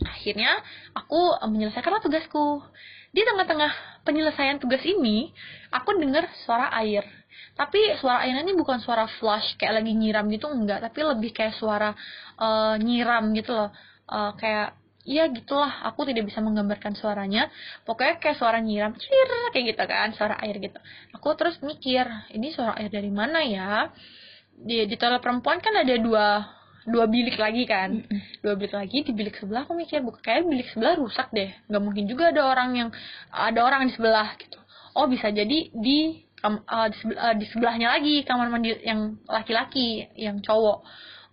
Akhirnya 0.00 0.56
aku 0.96 1.36
uh, 1.36 1.48
menyelesaikanlah 1.52 2.00
tugasku. 2.00 2.64
Di 3.12 3.24
tengah-tengah 3.24 4.02
penyelesaian 4.08 4.56
tugas 4.60 4.80
ini 4.84 5.32
aku 5.68 5.96
dengar 6.00 6.24
suara 6.48 6.72
air. 6.80 7.04
Tapi 7.56 7.96
suara 8.00 8.24
airnya 8.24 8.44
ini 8.44 8.56
bukan 8.56 8.80
suara 8.80 9.04
flush 9.20 9.56
kayak 9.60 9.84
lagi 9.84 9.92
nyiram 9.92 10.28
gitu 10.32 10.48
enggak 10.48 10.84
tapi 10.84 11.04
lebih 11.04 11.32
kayak 11.32 11.56
suara 11.56 11.92
uh, 12.40 12.76
nyiram 12.80 13.36
gitu 13.36 13.52
loh. 13.52 13.68
Uh, 14.08 14.32
kayak 14.40 14.76
Iya 15.06 15.30
gitulah, 15.30 15.86
aku 15.86 16.02
tidak 16.02 16.26
bisa 16.26 16.42
menggambarkan 16.42 16.98
suaranya. 16.98 17.46
Pokoknya 17.86 18.18
kayak 18.18 18.42
suara 18.42 18.58
nyiram, 18.58 18.90
cir 18.98 19.30
kayak 19.54 19.64
gitu 19.70 19.84
kan, 19.86 20.10
suara 20.18 20.34
air 20.42 20.58
gitu. 20.58 20.78
Aku 21.14 21.30
terus 21.38 21.62
mikir, 21.62 22.02
ini 22.34 22.50
suara 22.50 22.74
air 22.74 22.90
dari 22.90 23.14
mana 23.14 23.38
ya? 23.46 23.86
Di, 24.50 24.82
di 24.90 24.96
toilet 24.98 25.22
perempuan 25.22 25.62
kan 25.62 25.78
ada 25.78 25.94
dua 25.94 26.26
dua 26.86 27.06
bilik 27.10 27.34
lagi 27.38 27.66
kan, 27.66 28.02
dua 28.42 28.54
bilik 28.54 28.74
lagi 28.74 29.02
di 29.02 29.12
bilik 29.14 29.34
sebelah 29.38 29.66
aku 29.66 29.74
mikir, 29.74 30.02
bukan 30.06 30.22
kayak 30.22 30.42
bilik 30.46 30.70
sebelah 30.70 30.94
rusak 30.98 31.28
deh, 31.34 31.50
nggak 31.66 31.82
mungkin 31.82 32.06
juga 32.06 32.30
ada 32.30 32.42
orang 32.46 32.70
yang 32.78 32.88
ada 33.30 33.60
orang 33.62 33.90
di 33.90 33.92
sebelah 33.94 34.38
gitu. 34.38 34.58
Oh 34.94 35.06
bisa 35.10 35.28
jadi 35.34 35.70
di 35.74 35.98
eh, 36.46 36.86
di, 36.90 36.96
sebe- 37.02 37.18
eh, 37.18 37.34
di 37.42 37.46
sebelahnya 37.50 37.94
lagi 37.94 38.22
kamar 38.22 38.46
mandi 38.50 38.70
yang 38.86 39.18
laki-laki, 39.26 40.06
yang 40.14 40.38
cowok 40.42 40.86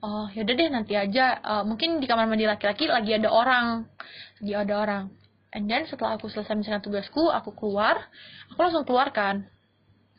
oh 0.04 0.28
yaudah 0.36 0.54
deh 0.54 0.70
nanti 0.70 0.94
aja. 1.00 1.40
Eh, 1.40 1.64
mungkin 1.64 2.04
di 2.04 2.06
kamar 2.06 2.28
mandi 2.28 2.44
laki-laki 2.44 2.92
lagi 2.92 3.16
ada 3.16 3.32
orang. 3.32 3.88
Lagi 4.44 4.54
ada 4.54 4.74
orang. 4.76 5.04
And 5.54 5.70
then 5.70 5.88
setelah 5.88 6.18
aku 6.18 6.28
selesai 6.28 6.58
misalnya 6.58 6.82
tugasku 6.82 7.30
aku 7.30 7.54
keluar 7.54 8.10
aku 8.52 8.60
langsung 8.60 8.84
keluar 8.84 9.16
kan. 9.16 9.48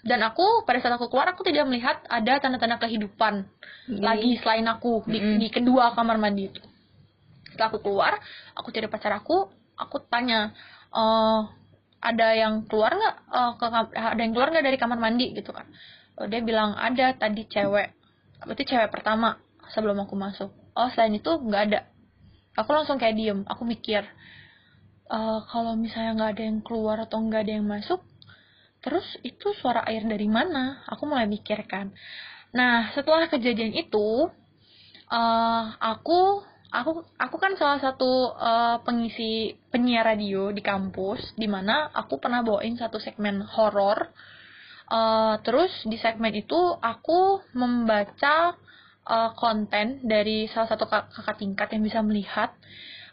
Dan 0.04 0.20
aku 0.20 0.68
pada 0.68 0.80
saat 0.80 0.96
aku 0.96 1.08
keluar 1.08 1.32
aku 1.32 1.44
tidak 1.48 1.64
melihat 1.68 2.00
ada 2.08 2.36
tanda-tanda 2.36 2.76
kehidupan 2.76 3.48
Di- 3.88 4.04
lagi 4.04 4.36
selain 4.40 4.68
aku 4.68 5.00
di, 5.08 5.40
di 5.40 5.48
kedua 5.48 5.92
kamar 5.96 6.20
mandi 6.20 6.48
itu. 6.48 6.62
Setelah 7.52 7.68
aku 7.72 7.80
keluar 7.84 8.12
aku 8.56 8.68
cari 8.72 8.88
pacar 8.88 9.16
aku 9.20 9.48
aku 9.76 9.96
tanya 10.08 10.52
eh 10.94 11.40
ada 12.04 12.28
yang 12.36 12.68
keluar 12.68 12.92
nggak? 12.92 13.16
Eh, 13.32 13.52
ke 13.56 13.64
ada 13.96 14.20
yang 14.20 14.32
keluar 14.32 14.48
nggak 14.52 14.64
dari 14.64 14.78
kamar 14.80 14.98
mandi? 15.00 15.32
Gitu 15.32 15.50
kan. 15.50 15.66
Dia 16.30 16.40
bilang 16.46 16.76
ada 16.78 17.10
tadi 17.16 17.42
cewek. 17.48 17.90
Berarti 18.44 18.64
cewek 18.68 18.92
pertama 18.92 19.40
sebelum 19.72 19.96
aku 20.04 20.18
masuk. 20.18 20.50
Oh 20.74 20.88
selain 20.92 21.16
itu 21.16 21.30
nggak 21.30 21.62
ada. 21.70 21.80
Aku 22.58 22.70
langsung 22.70 22.98
kayak 23.00 23.16
diem 23.16 23.40
aku 23.46 23.62
mikir 23.66 24.04
eh 25.04 25.40
kalau 25.52 25.76
misalnya 25.76 26.16
nggak 26.16 26.30
ada 26.38 26.42
yang 26.48 26.60
keluar 26.64 26.96
atau 27.04 27.20
nggak 27.20 27.44
ada 27.44 27.52
yang 27.60 27.68
masuk 27.68 28.00
terus 28.80 29.04
itu 29.24 29.52
suara 29.60 29.84
air 29.88 30.04
dari 30.04 30.28
mana? 30.28 30.84
Aku 30.88 31.04
mulai 31.08 31.28
mikir 31.28 31.64
kan. 31.68 31.92
Nah 32.56 32.92
setelah 32.96 33.28
kejadian 33.28 33.72
itu 33.76 34.28
eh 35.12 35.64
aku 35.80 36.40
aku 36.74 37.06
aku 37.20 37.36
kan 37.38 37.54
salah 37.54 37.78
satu 37.78 38.34
eh, 38.34 38.76
pengisi 38.82 39.54
penyiar 39.70 40.10
radio 40.10 40.50
di 40.50 40.60
kampus 40.60 41.38
di 41.38 41.46
mana 41.46 41.88
aku 41.94 42.18
pernah 42.18 42.42
bawain 42.42 42.74
satu 42.74 42.98
segmen 42.98 43.46
horor. 43.46 44.10
Eh, 44.90 45.34
terus 45.46 45.70
di 45.86 45.96
segmen 45.96 46.34
itu 46.34 46.58
aku 46.82 47.40
membaca 47.54 48.58
eh, 49.08 49.30
konten 49.36 50.04
dari 50.04 50.48
salah 50.52 50.68
satu 50.68 50.84
kak- 50.88 51.12
kakak 51.12 51.36
tingkat 51.40 51.68
yang 51.72 51.82
bisa 51.84 52.00
melihat 52.00 52.52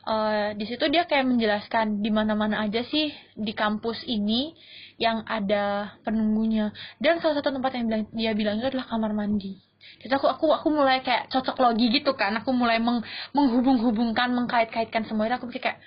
Eh, 0.01 0.49
di 0.57 0.65
situ 0.65 0.81
dia 0.89 1.05
kayak 1.05 1.29
menjelaskan 1.29 2.01
di 2.01 2.09
mana-mana 2.09 2.65
aja 2.65 2.81
sih 2.81 3.13
di 3.37 3.53
kampus 3.53 4.01
ini 4.09 4.57
yang 4.97 5.21
ada 5.29 5.93
penunggunya. 6.01 6.73
Dan 6.97 7.21
salah 7.21 7.37
satu 7.37 7.53
tempat 7.53 7.77
yang 7.77 8.09
dia 8.09 8.33
bilang 8.33 8.57
itu 8.57 8.73
adalah 8.73 8.89
kamar 8.89 9.13
mandi. 9.13 9.61
Jadi 10.01 10.13
aku 10.17 10.25
aku 10.25 10.45
aku 10.57 10.67
mulai 10.73 11.05
kayak 11.05 11.29
cocok 11.29 11.53
logi 11.61 11.93
gitu 11.93 12.17
kan. 12.17 12.33
Aku 12.41 12.49
mulai 12.49 12.81
meng- 12.81 13.05
menghubung-hubungkan 13.37 14.33
mengkait-kaitkan 14.33 15.05
semua 15.05 15.29
itu. 15.29 15.37
Aku 15.37 15.45
pikir 15.53 15.69
kayak 15.69 15.79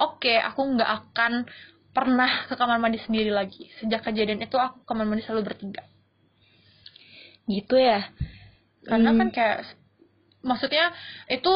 oke 0.00 0.32
aku 0.40 0.60
nggak 0.80 0.90
akan 1.04 1.32
pernah 1.92 2.48
ke 2.48 2.56
kamar 2.56 2.80
mandi 2.80 2.96
sendiri 3.04 3.28
lagi. 3.28 3.68
Sejak 3.76 4.08
kejadian 4.08 4.40
itu 4.40 4.56
aku 4.56 4.88
kamar 4.88 5.04
mandi 5.04 5.20
selalu 5.20 5.52
bertiga. 5.52 5.84
Gitu 7.44 7.76
ya 7.76 8.08
karena 8.90 9.10
Hmm. 9.10 9.18
kan 9.20 9.28
kayak 9.30 9.56
maksudnya 10.42 10.90
itu 11.28 11.54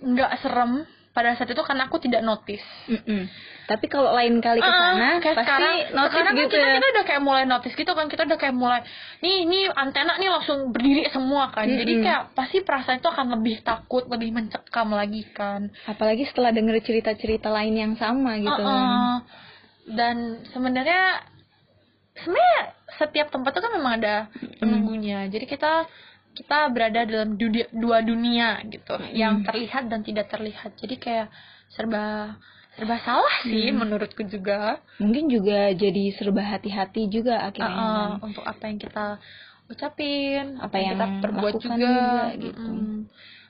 nggak 0.00 0.32
serem 0.40 0.72
pada 1.10 1.34
saat 1.34 1.50
itu 1.50 1.58
karena 1.60 1.90
aku 1.90 1.98
tidak 1.98 2.22
notice 2.22 2.62
Mm-mm. 2.86 3.26
tapi 3.66 3.90
kalau 3.90 4.14
lain 4.14 4.38
kali 4.38 4.62
ke 4.62 4.64
Ah, 4.64 4.78
sana 4.94 5.08
kayak 5.18 5.36
pasti 5.36 5.42
sekarang 5.42 5.74
notice 5.90 6.10
sekarang 6.14 6.26
kan 6.28 6.38
gitu 6.38 6.54
kita, 6.54 6.62
ya 6.62 6.70
kita 6.78 6.86
udah 6.88 7.04
kayak 7.04 7.22
mulai 7.22 7.44
notice 7.44 7.74
gitu 7.74 7.92
kan 7.92 8.06
kita 8.06 8.22
udah 8.24 8.38
kayak 8.38 8.54
mulai 8.54 8.80
nih 9.18 9.42
nih 9.42 9.64
antena 9.74 10.14
nih 10.16 10.30
langsung 10.30 10.70
berdiri 10.70 11.10
semua 11.10 11.50
kan 11.50 11.66
jadi 11.66 11.92
Mm-mm. 11.92 12.04
kayak 12.06 12.22
pasti 12.32 12.62
perasaan 12.62 12.98
itu 12.98 13.10
akan 13.10 13.26
lebih 13.34 13.56
takut 13.60 14.06
lebih 14.06 14.30
mencekam 14.30 14.88
lagi 14.90 15.22
kan 15.30 15.60
apalagi 15.84 16.24
setelah 16.24 16.54
denger 16.54 16.78
cerita-cerita 16.78 17.50
lain 17.50 17.74
yang 17.74 17.94
sama 17.96 18.38
gitu 18.38 18.62
Uh-uh. 18.62 19.18
dan 19.90 20.16
sebenarnya 20.46 21.26
sebenarnya 22.16 22.58
setiap 22.92 23.26
tempat 23.30 23.50
itu 23.50 23.60
kan 23.60 23.72
memang 23.72 23.92
ada 23.98 24.14
penunggunya 24.58 25.26
jadi 25.26 25.42
kita 25.42 25.72
kita 26.30 26.70
berada 26.70 27.04
dalam 27.04 27.34
dunia, 27.34 27.66
dua 27.74 28.00
dunia 28.00 28.62
gitu 28.70 28.96
yang 29.12 29.42
terlihat 29.42 29.90
dan 29.90 30.00
tidak 30.06 30.30
terlihat 30.30 30.72
jadi 30.78 30.94
kayak 30.96 31.28
serba 31.74 32.36
serba 32.78 32.96
salah 33.02 33.36
sih 33.42 33.74
menurutku 33.74 34.22
juga 34.24 34.78
mungkin 35.02 35.26
juga 35.26 35.74
jadi 35.74 36.14
serba 36.14 36.42
hati-hati 36.42 37.10
juga 37.10 37.50
akhirnya 37.50 37.74
Uh-uh, 37.74 38.08
kan. 38.16 38.26
untuk 38.30 38.44
apa 38.46 38.62
yang 38.70 38.78
kita 38.78 39.06
ucapin 39.70 40.58
Apa 40.58 40.74
yang 40.82 40.98
kita 40.98 41.06
perbuat 41.22 41.54
juga, 41.62 41.74
juga, 41.76 41.98
gitu. 42.38 42.58
Mm-mm. 42.58 42.98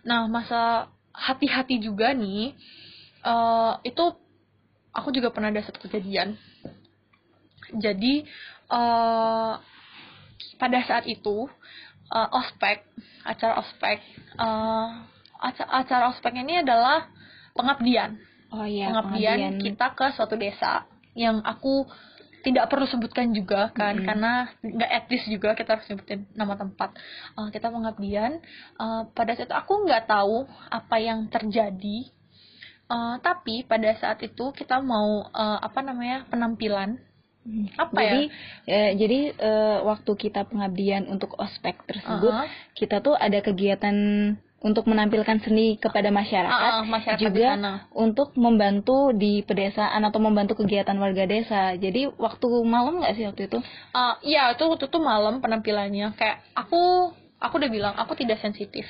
nah 0.05 0.29
masa 0.29 0.89
hati-hati 1.13 1.81
juga 1.81 2.13
nih 2.17 2.57
eh, 3.25 3.73
itu 3.89 4.05
aku 4.93 5.09
juga 5.13 5.33
pernah 5.33 5.53
ada 5.53 5.65
satu 5.65 5.85
kejadian 5.85 6.37
jadi 7.77 8.25
eh, 8.73 9.53
pada 10.61 10.79
saat 10.85 11.05
itu 11.09 11.49
uh, 12.11 12.29
ospek 12.37 12.85
acara 13.25 13.63
ospek. 13.63 13.99
Uh, 14.37 15.07
acara, 15.41 15.69
acara 15.81 16.05
ospek 16.13 16.35
ini 16.37 16.61
adalah 16.61 17.09
pengabdian. 17.57 18.19
Oh 18.51 18.67
iya, 18.67 18.91
pengabdian 18.91 19.63
kita 19.63 19.95
ke 19.95 20.07
suatu 20.19 20.35
desa 20.35 20.85
yang 21.15 21.39
aku 21.47 21.87
tidak 22.41 22.73
perlu 22.73 22.89
sebutkan 22.89 23.37
juga 23.37 23.69
kan 23.77 24.01
Mm-mm. 24.01 24.07
karena 24.09 24.33
nggak 24.65 24.91
etis 25.05 25.29
juga 25.29 25.53
kita 25.53 25.77
harus 25.77 25.87
sebutin 25.87 26.25
nama 26.33 26.57
tempat. 26.57 26.97
Uh, 27.37 27.53
kita 27.53 27.69
pengabdian. 27.69 28.41
Uh, 28.81 29.07
pada 29.13 29.37
saat 29.37 29.49
itu 29.49 29.57
aku 29.57 29.85
nggak 29.85 30.09
tahu 30.09 30.49
apa 30.73 30.97
yang 30.99 31.29
terjadi. 31.29 32.09
Uh, 32.91 33.23
tapi 33.23 33.63
pada 33.63 33.95
saat 34.03 34.19
itu 34.25 34.51
kita 34.57 34.83
mau 34.83 35.31
uh, 35.31 35.59
apa 35.63 35.85
namanya 35.85 36.27
penampilan. 36.27 36.99
Hmm. 36.99 37.10
Apa 37.81 37.97
jadi 37.97 38.23
eh, 38.69 38.91
jadi 39.01 39.19
eh, 39.33 39.79
waktu 39.83 40.13
kita 40.13 40.45
pengabdian 40.45 41.09
untuk 41.09 41.35
ospek 41.41 41.81
tersebut 41.89 42.31
Uh-uh. 42.31 42.49
kita 42.77 43.01
tuh 43.01 43.17
ada 43.17 43.41
kegiatan 43.41 43.97
untuk 44.61 44.85
menampilkan 44.93 45.41
seni 45.41 45.81
kepada 45.81 46.13
masyarakat, 46.13 46.53
Uh, 46.53 46.85
uh, 46.85 46.85
masyarakat 46.85 47.17
di 47.17 47.25
juga 47.33 47.49
sana. 47.57 47.73
untuk 47.97 48.37
membantu 48.37 49.09
di 49.17 49.41
pedesaan 49.41 50.05
atau 50.05 50.21
membantu 50.21 50.61
kegiatan 50.61 50.93
warga 51.01 51.25
desa. 51.25 51.73
Jadi 51.81 52.13
waktu 52.21 52.47
malam 52.69 53.01
nggak 53.01 53.17
sih 53.17 53.25
waktu 53.25 53.49
itu? 53.49 53.59
Uh, 53.97 54.21
iya 54.21 54.53
itu 54.53 54.69
waktu 54.69 54.85
itu 54.85 54.99
malam 55.01 55.41
penampilannya. 55.41 56.13
Kayak 56.13 56.45
aku 56.53 57.09
aku 57.41 57.55
udah 57.57 57.71
bilang 57.73 57.95
aku 57.97 58.13
tidak 58.21 58.37
sensitif 58.45 58.85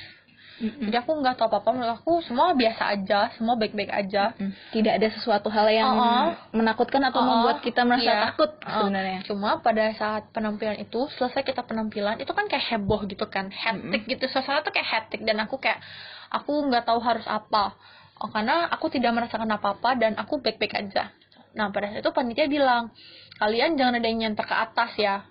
jadi 0.59 0.97
aku 0.99 1.11
nggak 1.17 1.35
tahu 1.35 1.47
apa 1.47 1.57
apa 1.57 1.69
menurut 1.71 1.93
aku 1.95 2.21
semua 2.21 2.51
biasa 2.51 2.83
aja 2.87 3.19
semua 3.33 3.55
baik 3.55 3.71
baik 3.71 3.89
aja 3.89 4.33
Hmm. 4.35 4.53
tidak 4.69 4.93
ada 4.97 5.07
sesuatu 5.09 5.47
hal 5.47 5.67
yang 5.67 5.89
Uh-uh. 5.91 6.27
menakutkan 6.51 7.01
atau 7.01 7.17
Uh-uh. 7.17 7.29
membuat 7.33 7.57
kita 7.61 7.81
merasa 7.81 8.03
Iya. 8.03 8.21
takut 8.29 8.51
Uh, 8.61 8.69
sebenarnya 8.85 9.19
cuma 9.25 9.57
pada 9.57 9.85
saat 9.93 10.29
penampilan 10.29 10.77
itu 10.77 10.99
selesai 11.15 11.41
kita 11.41 11.61
penampilan 11.61 12.17
itu 12.17 12.29
kan 12.29 12.45
kayak 12.45 12.61
heboh 12.67 13.01
gitu 13.05 13.25
kan 13.25 13.49
hektik 13.49 14.05
gitu 14.07 14.25
suasana 14.27 14.61
tuh 14.61 14.69
kayak 14.69 14.85
hektik 14.87 15.21
dan 15.21 15.39
aku 15.39 15.57
kayak 15.57 15.81
aku 16.29 16.53
nggak 16.63 16.85
tahu 16.85 16.99
harus 16.99 17.25
apa 17.25 17.73
oh, 18.17 18.29
karena 18.29 18.69
aku 18.69 18.87
tidak 18.87 19.11
merasakan 19.11 19.49
apa 19.49 19.73
apa 19.73 19.89
dan 19.95 20.13
aku 20.13 20.37
baik 20.37 20.57
baik 20.57 20.77
aja 20.77 21.09
nah 21.51 21.67
pada 21.67 21.89
saat 21.89 21.99
itu 21.99 22.11
panitia 22.11 22.45
bilang 22.45 22.93
kalian 23.35 23.75
jangan 23.75 23.97
ada 23.97 24.05
yang 24.05 24.19
nyantar 24.21 24.45
ke 24.45 24.55
atas 24.55 24.91
ya 24.95 25.25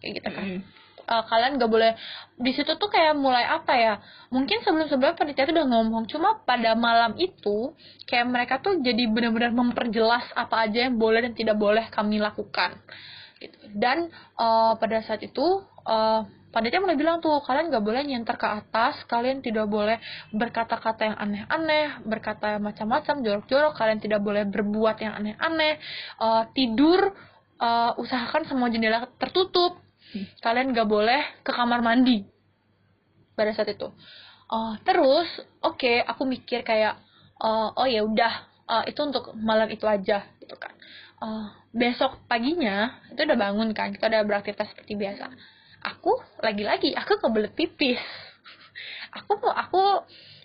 kayak 0.00 0.12
gitu 0.18 0.30
kan 0.32 0.46
Mm. 0.48 0.60
Uh, 1.10 1.24
kalian 1.26 1.58
gak 1.58 1.70
boleh 1.70 1.92
di 2.38 2.54
situ 2.54 2.78
tuh 2.78 2.88
kayak 2.88 3.18
mulai 3.18 3.42
apa 3.44 3.72
ya 3.74 3.94
mungkin 4.30 4.62
sebelum 4.62 4.86
sebelumnya 4.86 5.18
panitia 5.18 5.44
tuh 5.50 5.54
udah 5.58 5.66
ngomong 5.66 6.04
cuma 6.06 6.38
pada 6.46 6.78
malam 6.78 7.18
itu 7.18 7.74
kayak 8.06 8.30
mereka 8.30 8.54
tuh 8.62 8.78
jadi 8.78 9.10
benar-benar 9.10 9.50
memperjelas 9.50 10.30
apa 10.38 10.70
aja 10.70 10.86
yang 10.86 10.96
boleh 10.96 11.26
dan 11.26 11.34
tidak 11.34 11.58
boleh 11.58 11.84
kami 11.90 12.22
lakukan 12.22 12.78
gitu. 13.42 13.58
dan 13.74 14.08
uh, 14.38 14.78
pada 14.78 15.02
saat 15.02 15.20
itu 15.26 15.66
uh, 15.84 16.22
panitia 16.50 16.82
mulai 16.82 16.98
bilang 16.98 17.22
tuh 17.22 17.42
kalian 17.42 17.70
gak 17.70 17.84
boleh 17.84 18.02
nyantar 18.06 18.38
ke 18.38 18.46
atas 18.46 19.02
kalian 19.06 19.42
tidak 19.42 19.66
boleh 19.66 19.98
berkata-kata 20.30 21.14
yang 21.14 21.18
aneh-aneh 21.18 22.02
berkata 22.06 22.58
macam-macam 22.58 23.22
jorok-jorok 23.22 23.74
kalian 23.74 23.98
tidak 24.02 24.22
boleh 24.22 24.46
berbuat 24.46 24.96
yang 25.02 25.14
aneh-aneh 25.18 25.78
uh, 26.18 26.46
tidur 26.54 27.14
uh, 27.60 27.92
usahakan 28.00 28.48
semua 28.48 28.72
jendela 28.72 29.06
tertutup 29.20 29.78
kalian 30.42 30.74
gak 30.74 30.88
boleh 30.88 31.22
ke 31.46 31.50
kamar 31.54 31.80
mandi 31.80 32.26
pada 33.34 33.54
saat 33.54 33.72
itu. 33.72 33.88
Oh, 34.50 34.74
terus 34.82 35.30
oke 35.62 36.02
aku 36.04 36.26
mikir 36.26 36.66
kayak 36.66 36.98
oh, 37.38 37.70
oh 37.78 37.86
ya 37.86 38.02
udah 38.02 38.32
eh, 38.66 38.84
itu 38.90 39.00
untuk 39.06 39.30
malam 39.38 39.70
itu 39.70 39.86
aja 39.86 40.26
gitu 40.42 40.56
kan. 40.58 40.74
Eh, 41.22 41.44
besok 41.70 42.26
paginya 42.26 42.98
itu 43.14 43.22
udah 43.22 43.38
bangun 43.38 43.70
kan 43.70 43.94
kita 43.94 44.10
udah 44.10 44.26
beraktivitas 44.26 44.74
seperti 44.74 44.98
biasa. 44.98 45.30
Aku 45.80 46.18
lagi-lagi 46.42 46.92
aku 46.98 47.22
kebelet 47.22 47.54
pipis. 47.54 48.00
Aku 49.18 49.34
aku 49.42 49.82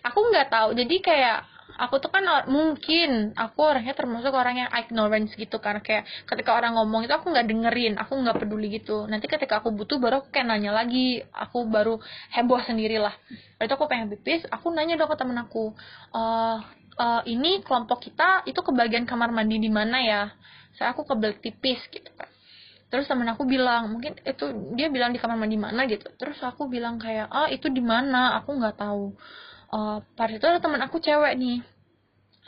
aku 0.02 0.20
nggak 0.34 0.50
tahu 0.50 0.74
jadi 0.74 0.96
kayak 1.02 1.40
aku 1.80 2.00
tuh 2.04 2.12
kan 2.12 2.24
or- 2.24 2.48
mungkin 2.48 3.36
aku 3.36 3.60
orangnya 3.64 3.94
termasuk 3.96 4.32
orang 4.32 4.66
yang 4.66 4.70
ignorance 4.72 5.36
gitu 5.36 5.58
kan. 5.60 5.80
Kayak 5.84 6.08
ketika 6.28 6.52
orang 6.56 6.76
ngomong 6.80 7.06
itu 7.06 7.14
aku 7.14 7.32
nggak 7.34 7.48
dengerin 7.48 7.94
aku 8.00 8.14
nggak 8.20 8.38
peduli 8.42 8.68
gitu. 8.80 9.06
Nanti 9.12 9.26
ketika 9.28 9.60
aku 9.60 9.72
butuh 9.76 9.98
baru 10.00 10.24
aku 10.24 10.34
kayak 10.34 10.48
nanya 10.48 10.72
lagi 10.72 11.22
aku 11.32 11.68
baru 11.68 12.00
heboh 12.36 12.62
sendiri 12.64 12.98
lah 13.00 13.16
itu 13.56 13.72
aku 13.72 13.88
pengen 13.88 14.12
pipis 14.12 14.44
aku 14.52 14.68
nanya 14.70 15.00
dong 15.00 15.10
ke 15.10 15.18
temen 15.18 15.38
aku 15.40 15.72
eh 16.14 16.58
eh, 17.00 17.22
ini 17.32 17.60
kelompok 17.64 18.00
kita 18.08 18.48
itu 18.48 18.60
kebagian 18.60 19.04
kamar 19.08 19.30
mandi 19.32 19.60
di 19.60 19.72
mana 19.72 20.00
ya? 20.00 20.24
Saya 20.76 20.92
aku 20.96 21.08
kebelet 21.08 21.40
pipis 21.40 21.80
gitu 21.92 22.12
kan. 22.16 22.28
Terus 22.92 23.08
temen 23.10 23.28
aku 23.28 23.44
bilang 23.44 23.92
mungkin 23.92 24.16
itu 24.24 24.46
dia 24.78 24.88
bilang 24.92 25.12
di 25.12 25.20
kamar 25.20 25.36
mandi 25.40 25.58
mana 25.60 25.88
gitu. 25.88 26.08
Terus 26.16 26.40
aku 26.44 26.68
bilang 26.72 27.00
kayak 27.00 27.28
ah 27.32 27.48
itu 27.52 27.68
di 27.72 27.84
mana? 27.84 28.40
Aku 28.40 28.56
nggak 28.56 28.80
tahu 28.80 29.16
Eh 29.76 29.98
pada 30.18 30.32
itu 30.38 30.46
ada 30.48 30.60
teman 30.64 30.82
aku 30.88 30.98
cewek 31.04 31.34
nih 31.42 31.58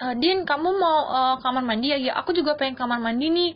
"Eh, 0.03 0.13
Din 0.21 0.37
kamu 0.49 0.69
mau 0.83 0.97
eh, 1.17 1.35
kamar 1.43 1.63
mandi 1.69 1.87
ya? 1.93 1.97
Ya 1.97 2.13
aku 2.21 2.31
juga 2.39 2.51
pengen 2.59 2.75
kamar 2.81 2.99
mandi 3.01 3.27
nih. 3.37 3.49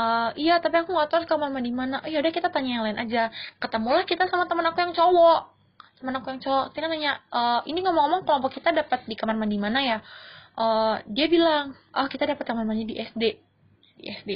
Eh, 0.00 0.28
iya 0.42 0.54
tapi 0.64 0.76
aku 0.82 0.90
nggak 0.94 1.08
tahu 1.12 1.22
kamar 1.32 1.48
mandi 1.54 1.70
mana. 1.80 1.96
Oh, 2.04 2.08
ya 2.10 2.18
udah 2.22 2.32
kita 2.34 2.48
tanya 2.54 2.70
yang 2.80 2.84
lain 2.86 2.98
aja. 3.04 3.30
Ketemulah 3.62 4.02
kita 4.10 4.26
sama 4.30 4.44
teman 4.50 4.66
aku 4.70 4.78
yang 4.84 4.92
cowok. 4.98 5.40
Teman 6.02 6.14
aku 6.18 6.26
yang 6.34 6.40
cowok. 6.44 6.64
Kita 6.74 6.86
nanya, 6.90 7.12
"Eh, 7.30 7.60
ini 7.70 7.78
ngomong-ngomong 7.86 8.22
kelompok 8.26 8.52
kita 8.58 8.70
dapat 8.74 9.06
di 9.10 9.14
kamar 9.14 9.36
mandi 9.38 9.56
mana 9.62 9.80
ya? 9.80 9.98
Eh, 10.58 10.94
dia 11.14 11.26
bilang, 11.30 11.74
oh 11.98 12.06
kita 12.10 12.24
dapat 12.30 12.44
kamar 12.46 12.64
mandi 12.66 12.84
di 12.90 12.94
SD. 12.98 13.22
Di 13.98 14.04
SD. 14.18 14.30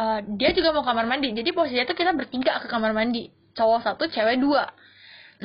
Eh, 0.00 0.18
dia 0.38 0.50
juga 0.58 0.70
mau 0.74 0.82
kamar 0.82 1.06
mandi. 1.06 1.30
Jadi 1.38 1.50
posisinya 1.54 1.86
tuh 1.90 1.96
kita 1.98 2.10
bertiga 2.18 2.58
ke 2.62 2.66
kamar 2.70 2.90
mandi. 2.98 3.30
Cowok 3.54 3.80
satu, 3.86 4.04
cewek 4.10 4.38
dua. 4.42 4.66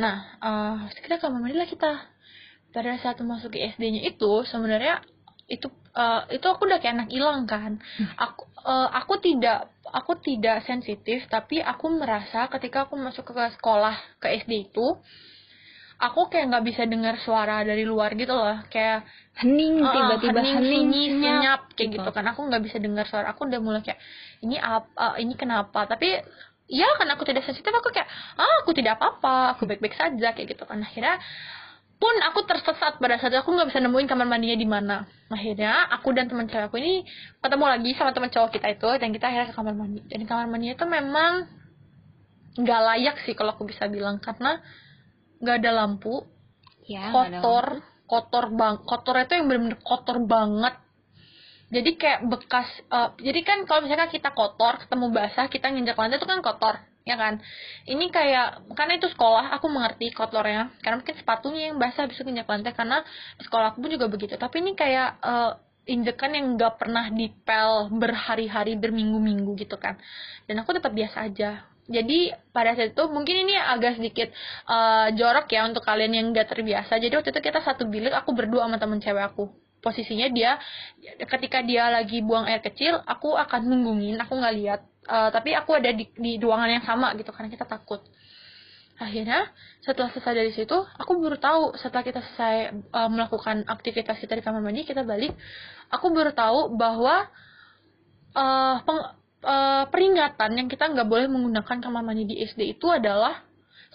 Nah, 0.01 0.15
eh 0.41 0.75
kita 1.05 1.17
kamar 1.21 1.39
mandi 1.41 1.55
lah 1.57 1.69
kita 1.69 1.91
pada 2.75 2.99
saat 2.99 3.15
memasuki 3.23 3.63
SD-nya 3.71 4.03
itu 4.03 4.43
sebenarnya 4.43 4.99
itu 5.47 5.71
eh, 5.95 6.21
itu 6.35 6.45
aku 6.45 6.67
udah 6.67 6.83
kayak 6.83 6.95
anak 6.99 7.09
hilang 7.13 7.47
kan. 7.47 7.79
Aku 8.19 8.51
eh, 8.65 8.89
aku 8.91 9.23
tidak 9.23 9.71
aku 9.87 10.19
tidak 10.19 10.67
sensitif 10.67 11.23
tapi 11.31 11.63
aku 11.63 11.87
merasa 11.95 12.51
ketika 12.51 12.89
aku 12.89 12.99
masuk 12.99 13.31
ke 13.31 13.33
sekolah 13.55 13.95
ke 14.19 14.43
SD 14.43 14.73
itu 14.73 14.99
aku 15.95 16.27
kayak 16.27 16.51
nggak 16.51 16.65
bisa 16.67 16.83
dengar 16.83 17.15
suara 17.23 17.63
dari 17.63 17.87
luar 17.87 18.11
gitu 18.17 18.33
loh. 18.35 18.59
Kayak 18.67 19.07
hening 19.39 19.79
eh, 19.79 19.91
tiba-tiba 19.93 20.39
hening, 20.41 20.57
hening, 20.59 20.85
sunyi, 20.91 21.03
senyap 21.21 21.61
kayak 21.77 21.89
gitu. 21.93 22.03
gitu 22.03 22.09
kan. 22.11 22.25
Aku 22.33 22.39
nggak 22.49 22.63
bisa 22.65 22.77
dengar 22.81 23.05
suara. 23.07 23.31
Aku 23.31 23.47
udah 23.47 23.61
mulai 23.61 23.81
kayak 23.85 24.01
ini 24.43 24.57
apa 24.59 25.15
ini 25.21 25.33
kenapa? 25.37 25.87
Tapi 25.87 26.19
ya 26.65 26.89
kan 26.97 27.05
aku 27.13 27.21
tidak 27.29 27.45
sensitif 27.45 27.69
aku 27.69 27.93
kayak 27.93 28.09
ah 28.41 28.65
aku 28.65 28.73
tidak 28.73 28.97
apa-apa. 28.97 29.55
Aku 29.55 29.69
baik-baik 29.69 29.95
saja 29.95 30.33
kayak 30.33 30.57
gitu 30.57 30.65
kan. 30.65 30.81
Akhirnya 30.81 31.21
pun 32.05 32.15
aku 32.21 32.45
tersesat 32.45 33.01
pada 33.01 33.17
saat 33.17 33.33
itu, 33.33 33.41
aku 33.41 33.57
nggak 33.57 33.73
bisa 33.73 33.81
nemuin 33.81 34.05
kamar 34.05 34.29
mandinya 34.29 34.53
di 34.53 34.69
mana. 34.69 34.97
Akhirnya 35.33 35.89
aku 35.89 36.13
dan 36.13 36.29
teman 36.29 36.45
cewek 36.45 36.69
aku 36.69 36.77
ini 36.77 37.01
ketemu 37.41 37.65
lagi 37.65 37.89
sama 37.97 38.13
teman 38.13 38.29
cowok 38.29 38.49
kita 38.53 38.67
itu 38.77 38.89
dan 39.01 39.09
kita 39.09 39.25
akhirnya 39.25 39.47
ke 39.49 39.55
kamar 39.57 39.73
mandi. 39.73 39.99
Dan 40.05 40.17
di 40.21 40.27
kamar 40.29 40.45
mandinya 40.45 40.77
itu 40.77 40.85
memang 40.85 41.31
nggak 42.61 42.81
layak 42.85 43.15
sih 43.25 43.33
kalau 43.33 43.57
aku 43.57 43.65
bisa 43.65 43.89
bilang 43.89 44.21
karena 44.21 44.61
nggak 45.41 45.55
ada 45.59 45.71
lampu 45.75 46.23
ya 46.87 47.11
nggak 47.11 47.25
ada 47.27 47.39
kotor 47.41 47.65
kotor 48.07 48.45
bang 48.55 48.75
kotor 48.85 49.15
itu 49.19 49.33
yang 49.33 49.45
benar-benar 49.49 49.79
kotor 49.81 50.17
banget. 50.21 50.75
Jadi 51.73 51.91
kayak 51.97 52.21
bekas 52.29 52.69
eh, 52.85 53.09
jadi 53.25 53.39
kan 53.41 53.57
kalau 53.65 53.81
misalkan 53.89 54.13
kita 54.13 54.29
kotor 54.31 54.77
ketemu 54.85 55.05
basah 55.09 55.49
kita 55.49 55.73
nginjak 55.73 55.97
lantai 55.97 56.21
itu 56.21 56.29
kan 56.29 56.39
kotor 56.45 56.77
ya 57.05 57.15
kan? 57.15 57.37
Ini 57.85 58.05
kayak 58.09 58.73
karena 58.73 58.97
itu 58.97 59.07
sekolah 59.13 59.53
aku 59.55 59.69
mengerti 59.69 60.09
kotornya. 60.11 60.73
Karena 60.81 60.99
mungkin 60.99 61.15
sepatunya 61.15 61.71
yang 61.71 61.77
basah 61.77 62.09
bisa 62.09 62.25
nginjak 62.25 62.49
lantai 62.49 62.73
karena 62.73 63.05
sekolah 63.45 63.71
aku 63.71 63.85
pun 63.85 63.93
juga 63.93 64.09
begitu. 64.09 64.33
Tapi 64.35 64.65
ini 64.65 64.73
kayak 64.73 65.09
eh, 65.21 65.51
injekan 65.85 66.33
yang 66.33 66.57
nggak 66.57 66.81
pernah 66.81 67.05
dipel 67.13 67.93
berhari-hari 67.93 68.73
berminggu-minggu 68.75 69.53
gitu 69.61 69.77
kan. 69.77 70.01
Dan 70.49 70.65
aku 70.65 70.73
tetap 70.73 70.91
biasa 70.91 71.29
aja. 71.29 71.69
Jadi 71.85 72.33
pada 72.49 72.73
saat 72.73 72.97
itu 72.97 73.03
mungkin 73.13 73.45
ini 73.45 73.53
agak 73.53 74.01
sedikit 74.01 74.33
eh, 74.65 75.07
jorok 75.13 75.45
ya 75.53 75.69
untuk 75.69 75.85
kalian 75.85 76.11
yang 76.17 76.25
nggak 76.33 76.49
terbiasa. 76.49 76.97
Jadi 76.97 77.13
waktu 77.13 77.29
itu 77.29 77.41
kita 77.45 77.61
satu 77.61 77.85
bilik 77.85 78.17
aku 78.17 78.33
berdua 78.33 78.65
sama 78.65 78.81
temen 78.81 78.97
cewek 78.97 79.29
aku. 79.29 79.53
Posisinya 79.85 80.25
dia 80.33 80.57
ketika 81.29 81.61
dia 81.61 81.93
lagi 81.93 82.25
buang 82.25 82.49
air 82.49 82.65
kecil 82.65 82.97
aku 83.05 83.37
akan 83.37 83.69
nunggungin 83.69 84.17
aku 84.17 84.33
nggak 84.33 84.55
lihat 84.57 84.81
Eh, 85.05 85.29
tapi 85.29 85.53
aku 85.53 85.77
ada 85.77 85.93
di, 85.93 86.09
di 86.17 86.41
ruangan 86.41 86.69
yang 86.81 86.85
sama 86.85 87.13
gitu 87.13 87.29
karena 87.29 87.53
kita 87.53 87.69
takut. 87.69 88.01
Akhirnya 88.97 89.51
setelah 89.83 90.09
selesai 90.09 90.33
dari 90.33 90.51
situ 90.55 90.73
aku 90.73 91.19
baru 91.19 91.37
tahu 91.37 91.77
setelah 91.77 92.01
kita 92.01 92.25
selesai 92.25 92.57
eh, 92.73 93.09
melakukan 93.13 93.69
aktivitas 93.69 94.17
kita 94.17 94.33
di 94.33 94.41
kamar 94.41 94.65
mandi 94.65 94.81
kita 94.87 95.05
balik 95.05 95.35
aku 95.93 96.09
baru 96.09 96.31
tahu 96.33 96.73
bahwa 96.73 97.29
eh, 98.33 98.75
peng- 98.81 99.13
eh, 99.45 99.83
peringatan 99.93 100.51
yang 100.57 100.67
kita 100.71 100.89
nggak 100.89 101.05
boleh 101.05 101.27
menggunakan 101.29 101.77
kamar 101.85 102.01
mandi 102.01 102.25
di 102.25 102.35
SD 102.41 102.79
itu 102.79 102.89
adalah 102.89 103.45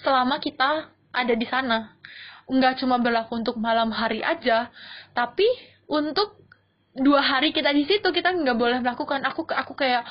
selama 0.07 0.39
kita 0.39 0.95
ada 1.11 1.35
di 1.35 1.47
sana. 1.51 1.99
Nggak 2.47 2.79
cuma 2.83 3.03
berlaku 3.03 3.35
untuk 3.35 3.59
malam 3.59 3.91
hari 3.91 4.23
aja 4.23 4.71
tapi 5.11 5.47
untuk 5.91 6.39
dua 6.95 7.19
hari 7.23 7.51
kita 7.51 7.75
di 7.75 7.83
situ 7.87 8.07
kita 8.15 8.31
nggak 8.31 8.55
boleh 8.55 8.79
melakukan. 8.79 9.27
Aku 9.27 9.43
aku 9.51 9.75
kayak 9.75 10.07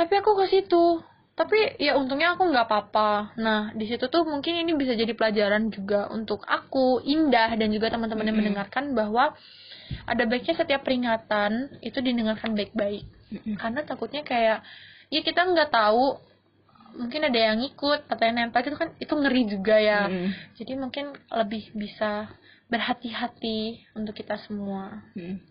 tapi 0.00 0.16
aku 0.16 0.32
ke 0.40 0.48
situ. 0.48 1.04
Tapi 1.36 1.76
ya 1.76 1.96
untungnya 2.00 2.32
aku 2.32 2.48
nggak 2.48 2.68
apa-apa. 2.68 3.36
Nah 3.36 3.72
di 3.76 3.84
situ 3.84 4.08
tuh 4.08 4.24
mungkin 4.24 4.64
ini 4.64 4.72
bisa 4.72 4.96
jadi 4.96 5.12
pelajaran 5.12 5.68
juga 5.68 6.08
untuk 6.08 6.40
aku 6.48 7.04
Indah 7.04 7.52
dan 7.56 7.68
juga 7.68 7.92
teman-teman 7.92 8.28
yang 8.28 8.38
mendengarkan 8.40 8.96
bahwa 8.96 9.36
ada 10.08 10.22
baiknya 10.24 10.56
setiap 10.56 10.84
peringatan 10.88 11.80
itu 11.84 12.00
didengarkan 12.00 12.56
baik-baik. 12.56 13.04
Karena 13.60 13.80
takutnya 13.84 14.24
kayak 14.24 14.64
ya 15.12 15.20
kita 15.20 15.44
nggak 15.44 15.68
tahu 15.68 16.16
mungkin 16.96 17.20
ada 17.22 17.38
yang 17.38 17.60
ngikut 17.60 18.08
atau 18.10 18.22
yang 18.24 18.36
nempel 18.40 18.64
itu 18.66 18.76
kan 18.80 18.90
itu 18.96 19.12
ngeri 19.14 19.42
juga 19.48 19.76
ya. 19.80 20.08
Jadi 20.56 20.72
mungkin 20.80 21.12
lebih 21.28 21.76
bisa 21.76 22.28
berhati-hati 22.70 23.90
untuk 23.98 24.16
kita 24.16 24.38
semua. 24.44 25.04
Mm. 25.12 25.49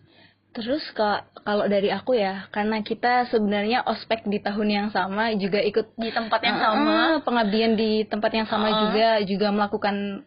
Terus 0.50 0.82
ka- 0.92 1.30
kalau 1.46 1.70
dari 1.70 1.94
aku 1.94 2.18
ya, 2.18 2.50
karena 2.50 2.82
kita 2.82 3.30
sebenarnya 3.30 3.86
ospek 3.86 4.26
di 4.26 4.42
tahun 4.42 4.68
yang 4.68 4.88
sama 4.90 5.30
juga 5.38 5.62
ikut 5.62 5.94
di 5.94 6.10
tempat 6.10 6.40
yang 6.42 6.58
Eh, 6.58 6.62
sama 6.62 6.94
pengabdian 7.22 7.72
di 7.78 8.02
tempat 8.02 8.30
yang 8.34 8.46
sama 8.50 8.66
Uh-uh. 8.66 8.80
juga 8.90 9.08
juga 9.22 9.48
melakukan 9.54 10.26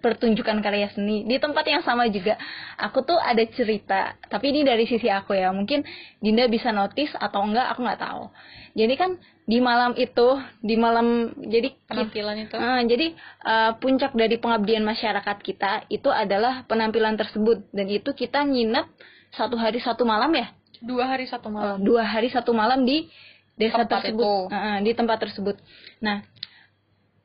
pertunjukan 0.00 0.64
karya 0.64 0.88
seni 0.96 1.28
di 1.28 1.36
tempat 1.36 1.60
yang 1.68 1.84
sama 1.84 2.08
juga. 2.08 2.40
Aku 2.80 3.04
tuh 3.04 3.20
ada 3.20 3.44
cerita, 3.52 4.16
tapi 4.32 4.56
ini 4.56 4.64
dari 4.64 4.88
sisi 4.88 5.12
aku 5.12 5.36
ya. 5.36 5.52
Mungkin 5.52 5.84
Dinda 6.24 6.48
bisa 6.48 6.72
notice 6.72 7.12
atau 7.12 7.44
enggak, 7.44 7.76
aku 7.76 7.84
nggak 7.84 8.00
tahu. 8.00 8.32
Jadi 8.72 8.94
kan 8.96 9.10
di 9.44 9.60
malam 9.60 9.92
itu, 9.92 10.40
di 10.64 10.80
malam 10.80 11.36
jadi 11.36 11.76
penampilan 11.84 12.48
itu 12.48 12.56
Ah, 12.56 12.80
jadi 12.80 13.12
eh, 13.44 13.72
puncak 13.76 14.16
dari 14.16 14.40
pengabdian 14.40 14.80
masyarakat 14.80 15.36
kita 15.44 15.84
itu 15.92 16.08
adalah 16.08 16.64
penampilan 16.64 17.20
tersebut 17.20 17.68
dan 17.68 17.92
itu 17.92 18.16
kita 18.16 18.48
nginep 18.48 18.88
satu 19.34 19.56
hari 19.58 19.78
satu 19.82 20.02
malam 20.06 20.32
ya? 20.34 20.52
Dua 20.78 21.04
hari 21.10 21.26
satu 21.26 21.50
malam. 21.50 21.82
Dua 21.82 22.06
hari 22.06 22.30
satu 22.30 22.54
malam 22.54 22.86
di 22.86 23.10
desa 23.58 23.82
Tempat 23.82 24.06
tersebut. 24.06 24.22
itu. 24.48 24.54
Eh, 24.54 24.78
di 24.86 24.92
tempat 24.94 25.18
tersebut. 25.18 25.56
Nah 26.00 26.22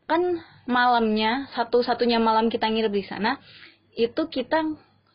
kan 0.04 0.44
malamnya 0.68 1.48
satu-satunya 1.56 2.20
malam 2.20 2.52
kita 2.52 2.68
nginep 2.68 2.92
di 2.92 3.04
sana 3.08 3.39
itu 3.94 4.28
kita 4.28 4.74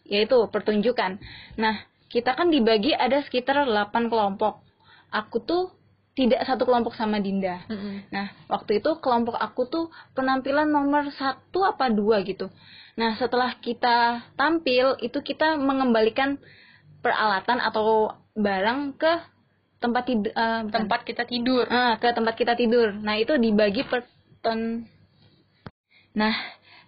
yaitu 0.09 0.39
pertunjukan. 0.49 1.19
Nah 1.59 1.83
kita 2.09 2.33
kan 2.33 2.49
dibagi 2.49 2.97
ada 2.97 3.21
sekitar 3.21 3.69
8 3.69 4.09
kelompok. 4.09 4.65
Aku 5.13 5.45
tuh 5.45 5.73
tidak 6.19 6.43
satu 6.51 6.67
kelompok 6.67 6.99
sama 6.99 7.23
Dinda. 7.23 7.63
Mm-mm. 7.71 8.11
Nah, 8.11 8.35
waktu 8.51 8.83
itu 8.83 8.99
kelompok 8.99 9.39
aku 9.39 9.71
tuh 9.71 9.87
penampilan 10.19 10.67
nomor 10.67 11.15
satu 11.15 11.63
apa 11.63 11.95
dua 11.95 12.27
gitu. 12.27 12.51
Nah, 12.99 13.15
setelah 13.15 13.55
kita 13.63 14.27
tampil, 14.35 14.99
itu 14.99 15.23
kita 15.23 15.55
mengembalikan 15.55 16.43
peralatan 16.99 17.59
atau 17.63 18.13
barang 18.35 18.99
ke 18.99 19.13
tempat 19.79 20.03
tidur, 20.11 20.33
tempat 20.75 21.01
kita 21.07 21.23
tidur 21.23 21.65
ke 22.03 22.07
tempat 22.11 22.35
kita 22.35 22.59
tidur. 22.59 22.91
Nah, 22.91 23.15
itu 23.15 23.39
dibagi 23.39 23.87
per 23.87 24.03
ton. 24.43 24.83
Nah, 26.19 26.35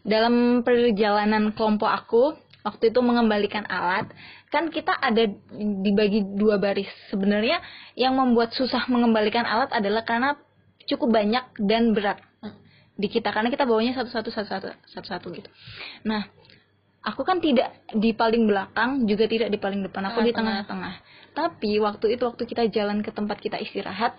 dalam 0.02 0.66
perjalanan 0.66 1.54
kelompok 1.54 1.86
aku, 1.86 2.22
waktu 2.66 2.90
itu 2.90 2.98
mengembalikan 2.98 3.62
alat, 3.70 4.10
kan 4.50 4.66
kita 4.74 4.90
ada 4.90 5.30
dibagi 5.54 6.26
dua 6.34 6.58
baris. 6.58 6.90
Sebenarnya 7.14 7.62
yang 7.94 8.18
membuat 8.18 8.50
susah 8.58 8.90
mengembalikan 8.90 9.46
alat 9.46 9.70
adalah 9.70 10.02
karena 10.02 10.34
cukup 10.90 11.14
banyak 11.14 11.46
dan 11.62 11.94
berat 11.94 12.18
di 12.98 13.06
kita 13.06 13.30
karena 13.30 13.48
kita 13.48 13.64
bawanya 13.64 13.96
satu-satu 13.96 14.28
satu-satu 14.34 14.68
satu-satu 14.90 15.26
gitu. 15.38 15.50
Nah, 16.02 16.26
aku 17.00 17.24
kan 17.24 17.40
tidak 17.40 17.72
di 17.96 18.12
paling 18.12 18.44
belakang 18.44 19.08
juga 19.08 19.24
tidak 19.24 19.48
di 19.48 19.58
paling 19.58 19.80
depan, 19.84 20.12
aku 20.12 20.20
di 20.24 20.32
Tengah-tengah. 20.36 20.94
Tapi 21.32 21.80
waktu 21.80 22.18
itu 22.18 22.22
waktu 22.26 22.42
kita 22.44 22.68
jalan 22.68 23.00
ke 23.00 23.10
tempat 23.14 23.40
kita 23.40 23.56
istirahat, 23.56 24.18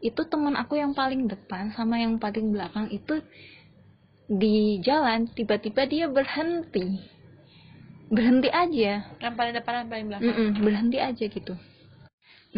itu 0.00 0.20
teman 0.28 0.56
aku 0.56 0.80
yang 0.80 0.96
paling 0.96 1.28
depan 1.28 1.72
sama 1.76 2.00
yang 2.00 2.16
paling 2.16 2.52
belakang 2.52 2.88
itu 2.88 3.20
di 4.30 4.80
jalan 4.80 5.28
tiba-tiba 5.32 5.84
dia 5.88 6.06
berhenti. 6.06 7.00
Berhenti 8.10 8.50
aja. 8.50 9.06
yang 9.22 9.34
paling 9.38 9.54
depan 9.54 9.72
yang 9.86 9.90
paling 9.90 10.06
belakang 10.10 10.34
Mm-mm, 10.34 10.50
berhenti 10.66 10.98
aja 10.98 11.24
gitu. 11.30 11.54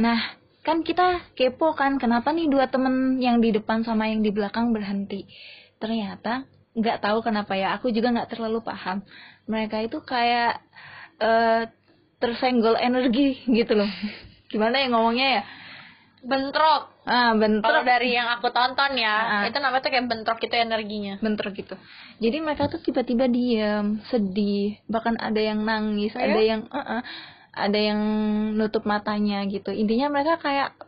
Nah, 0.01 0.41
kan 0.65 0.81
kita 0.81 1.35
kepo 1.37 1.77
kan, 1.77 2.01
kenapa 2.01 2.33
nih 2.33 2.49
dua 2.49 2.73
temen 2.73 3.21
yang 3.21 3.43
di 3.45 3.53
depan 3.53 3.85
sama 3.85 4.09
yang 4.09 4.25
di 4.25 4.33
belakang 4.33 4.73
berhenti? 4.73 5.29
Ternyata 5.77 6.49
nggak 6.73 7.05
tahu 7.05 7.21
kenapa 7.21 7.53
ya, 7.55 7.77
aku 7.77 7.93
juga 7.93 8.13
nggak 8.13 8.33
terlalu 8.33 8.65
paham. 8.65 9.05
Mereka 9.49 9.85
itu 9.85 10.01
kayak 10.01 10.61
eh, 11.21 11.69
tersenggol 12.19 12.79
energi 12.81 13.43
gitu 13.59 13.75
loh. 13.77 13.91
Gimana 14.49 14.81
ya 14.81 14.87
ngomongnya 14.93 15.29
ya? 15.41 15.45
bentrok 16.23 16.95
Ah, 17.03 17.35
kalau 17.35 17.43
bentrok 17.43 17.83
dari 17.83 18.15
yang 18.15 18.31
aku 18.31 18.55
tonton 18.55 18.95
ya 18.95 19.11
Ah. 19.11 19.43
itu 19.51 19.59
namanya 19.59 19.83
tuh 19.83 19.91
kayak 19.91 20.07
bentrok 20.07 20.39
itu 20.39 20.55
energinya 20.55 21.19
bentrok 21.19 21.51
gitu. 21.59 21.75
Jadi 22.23 22.39
mereka 22.39 22.71
tuh 22.71 22.79
tiba-tiba 22.79 23.27
diam, 23.27 23.99
sedih, 24.07 24.79
bahkan 24.87 25.19
ada 25.19 25.43
yang 25.43 25.67
nangis, 25.67 26.15
Oh 26.15 26.23
ada 26.23 26.39
ya? 26.39 26.55
yang 26.55 26.71
uh-uh, 26.71 27.03
ada 27.51 27.79
yang 27.79 28.01
nutup 28.55 28.87
matanya 28.87 29.43
gitu. 29.51 29.75
Intinya 29.75 30.15
mereka 30.15 30.39
kayak 30.39 30.79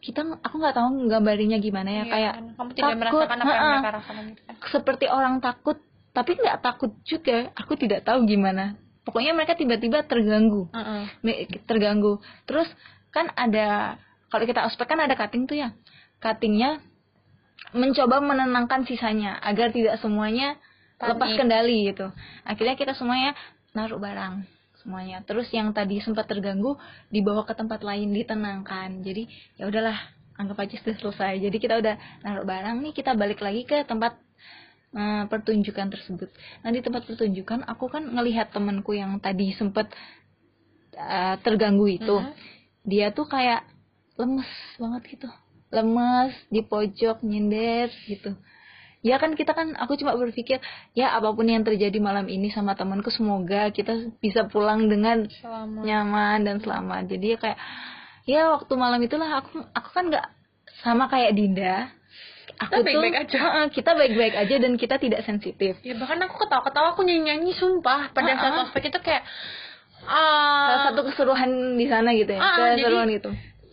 kita 0.00 0.20
aku 0.40 0.54
nggak 0.56 0.74
tahu 0.74 0.88
gambarinnya 1.06 1.58
gimana 1.58 1.90
ya 1.92 2.02
Iya 2.02 2.10
kayak 2.10 2.32
kan? 2.32 2.44
kamu 2.56 2.70
tidak 2.72 2.84
takut, 2.88 3.00
merasakan 3.00 3.38
apa 3.38 3.52
yang 3.52 3.68
mereka 3.70 3.90
rasakan 3.92 4.24
itu 4.26 4.40
kan 4.42 4.54
seperti 4.68 5.06
orang 5.06 5.34
takut 5.38 5.76
tapi 6.10 6.30
nggak 6.34 6.58
takut 6.58 6.92
juga. 7.04 7.54
Aku 7.54 7.78
tidak 7.78 8.02
tahu 8.02 8.26
gimana. 8.26 8.74
Pokoknya 9.06 9.30
mereka 9.30 9.54
tiba-tiba 9.54 10.02
terganggu, 10.02 10.66
Heeh. 10.74 11.02
Me- 11.22 11.46
terganggu. 11.64 12.18
Terus 12.44 12.66
kan 13.10 13.30
ada 13.32 13.94
kalau 14.26 14.42
kita 14.42 14.66
ospek 14.66 14.90
kan 14.90 14.98
ada 14.98 15.14
cutting 15.14 15.46
tuh 15.46 15.54
ya. 15.56 15.70
Cuttingnya 16.18 16.82
mencoba 17.70 18.18
menenangkan 18.18 18.82
sisanya 18.84 19.38
agar 19.40 19.70
tidak 19.70 20.02
semuanya 20.02 20.58
Panik. 20.98 21.14
lepas 21.14 21.30
kendali 21.38 21.78
gitu. 21.86 22.10
Akhirnya 22.42 22.74
kita 22.74 22.92
semuanya 22.92 23.38
naruh 23.70 23.96
barang 23.96 24.42
semuanya. 24.82 25.20
Terus 25.24 25.48
yang 25.52 25.70
tadi 25.70 26.00
sempat 26.00 26.26
terganggu 26.26 26.76
dibawa 27.12 27.44
ke 27.44 27.54
tempat 27.54 27.84
lain 27.84 28.10
ditenangkan. 28.12 29.04
Jadi 29.04 29.28
ya 29.60 29.68
udahlah 29.68 29.96
anggap 30.40 30.56
aja 30.64 30.74
sudah 30.80 30.96
selesai. 30.96 31.32
Jadi 31.44 31.56
kita 31.60 31.78
udah 31.78 31.94
naruh 32.24 32.46
barang 32.48 32.76
nih 32.80 32.92
kita 32.96 33.12
balik 33.12 33.44
lagi 33.44 33.68
ke 33.68 33.84
tempat 33.84 34.16
eh, 34.96 35.24
pertunjukan 35.28 35.92
tersebut. 35.92 36.32
Nah 36.64 36.70
di 36.72 36.80
tempat 36.80 37.04
pertunjukan 37.04 37.68
aku 37.68 37.92
kan 37.92 38.08
ngelihat 38.08 38.50
temanku 38.50 38.96
yang 38.96 39.20
tadi 39.20 39.52
sempat 39.52 39.92
eh, 40.96 41.36
terganggu 41.44 41.86
itu. 41.86 42.16
Mhm. 42.16 42.32
Dia 42.88 43.12
tuh 43.12 43.28
kayak 43.28 43.68
lemes 44.16 44.50
banget 44.80 45.02
gitu. 45.18 45.28
Lemes 45.70 46.34
di 46.48 46.64
pojok 46.64 47.22
nyender 47.22 47.92
gitu. 48.08 48.34
Ya 49.00 49.16
kan 49.16 49.32
kita 49.32 49.56
kan 49.56 49.72
aku 49.80 49.96
cuma 49.96 50.12
berpikir 50.12 50.60
ya 50.92 51.16
apa 51.16 51.32
pun 51.32 51.48
yang 51.48 51.64
terjadi 51.64 51.96
malam 51.96 52.28
ini 52.28 52.52
sama 52.52 52.76
temanku 52.76 53.08
semoga 53.08 53.72
kita 53.72 54.12
bisa 54.20 54.44
pulang 54.44 54.92
dengan 54.92 55.24
selama 55.30 55.80
nyaman 55.80 56.44
dan 56.44 56.60
selamat. 56.60 57.08
Jadi 57.08 57.26
ya 57.32 57.38
kayak 57.40 57.58
ya 58.28 58.42
waktu 58.52 58.72
malam 58.76 59.00
itulah 59.00 59.40
aku 59.40 59.64
aku 59.72 59.88
kan 59.90 60.12
nggak 60.12 60.26
sama 60.84 61.08
kayak 61.08 61.32
Dinda. 61.32 61.88
Aku 62.60 62.76
Kita 62.76 62.76
tuh 62.76 62.84
baik-baik 62.84 63.16
aja. 63.16 63.36
Heeh, 63.40 63.64
kita 63.72 63.90
baik-baik 63.96 64.34
aja 64.36 64.54
dan 64.60 64.72
kita 64.76 64.94
tidak 65.00 65.24
sensitif. 65.24 65.80
ya 65.80 65.96
bahkan 65.96 66.20
aku 66.20 66.44
ketawa-ketawa 66.44 66.92
aku 66.92 67.00
nyanyi-nyanyi 67.00 67.56
sumpah 67.56 68.12
pada 68.12 68.36
saat 68.36 68.52
Ah-ah. 68.52 68.64
ospek 68.68 68.92
itu 68.92 69.00
kayak 69.00 69.24
ah 70.04 70.68
Salah 70.68 70.80
satu 70.92 71.00
keseruan 71.08 71.50
di 71.80 71.88
sana 71.88 72.12
gitu 72.12 72.36
ya. 72.36 72.40
Ah, 72.40 72.76
jadi- 72.76 72.84
keseruan 72.84 73.08
itu. 73.08 73.30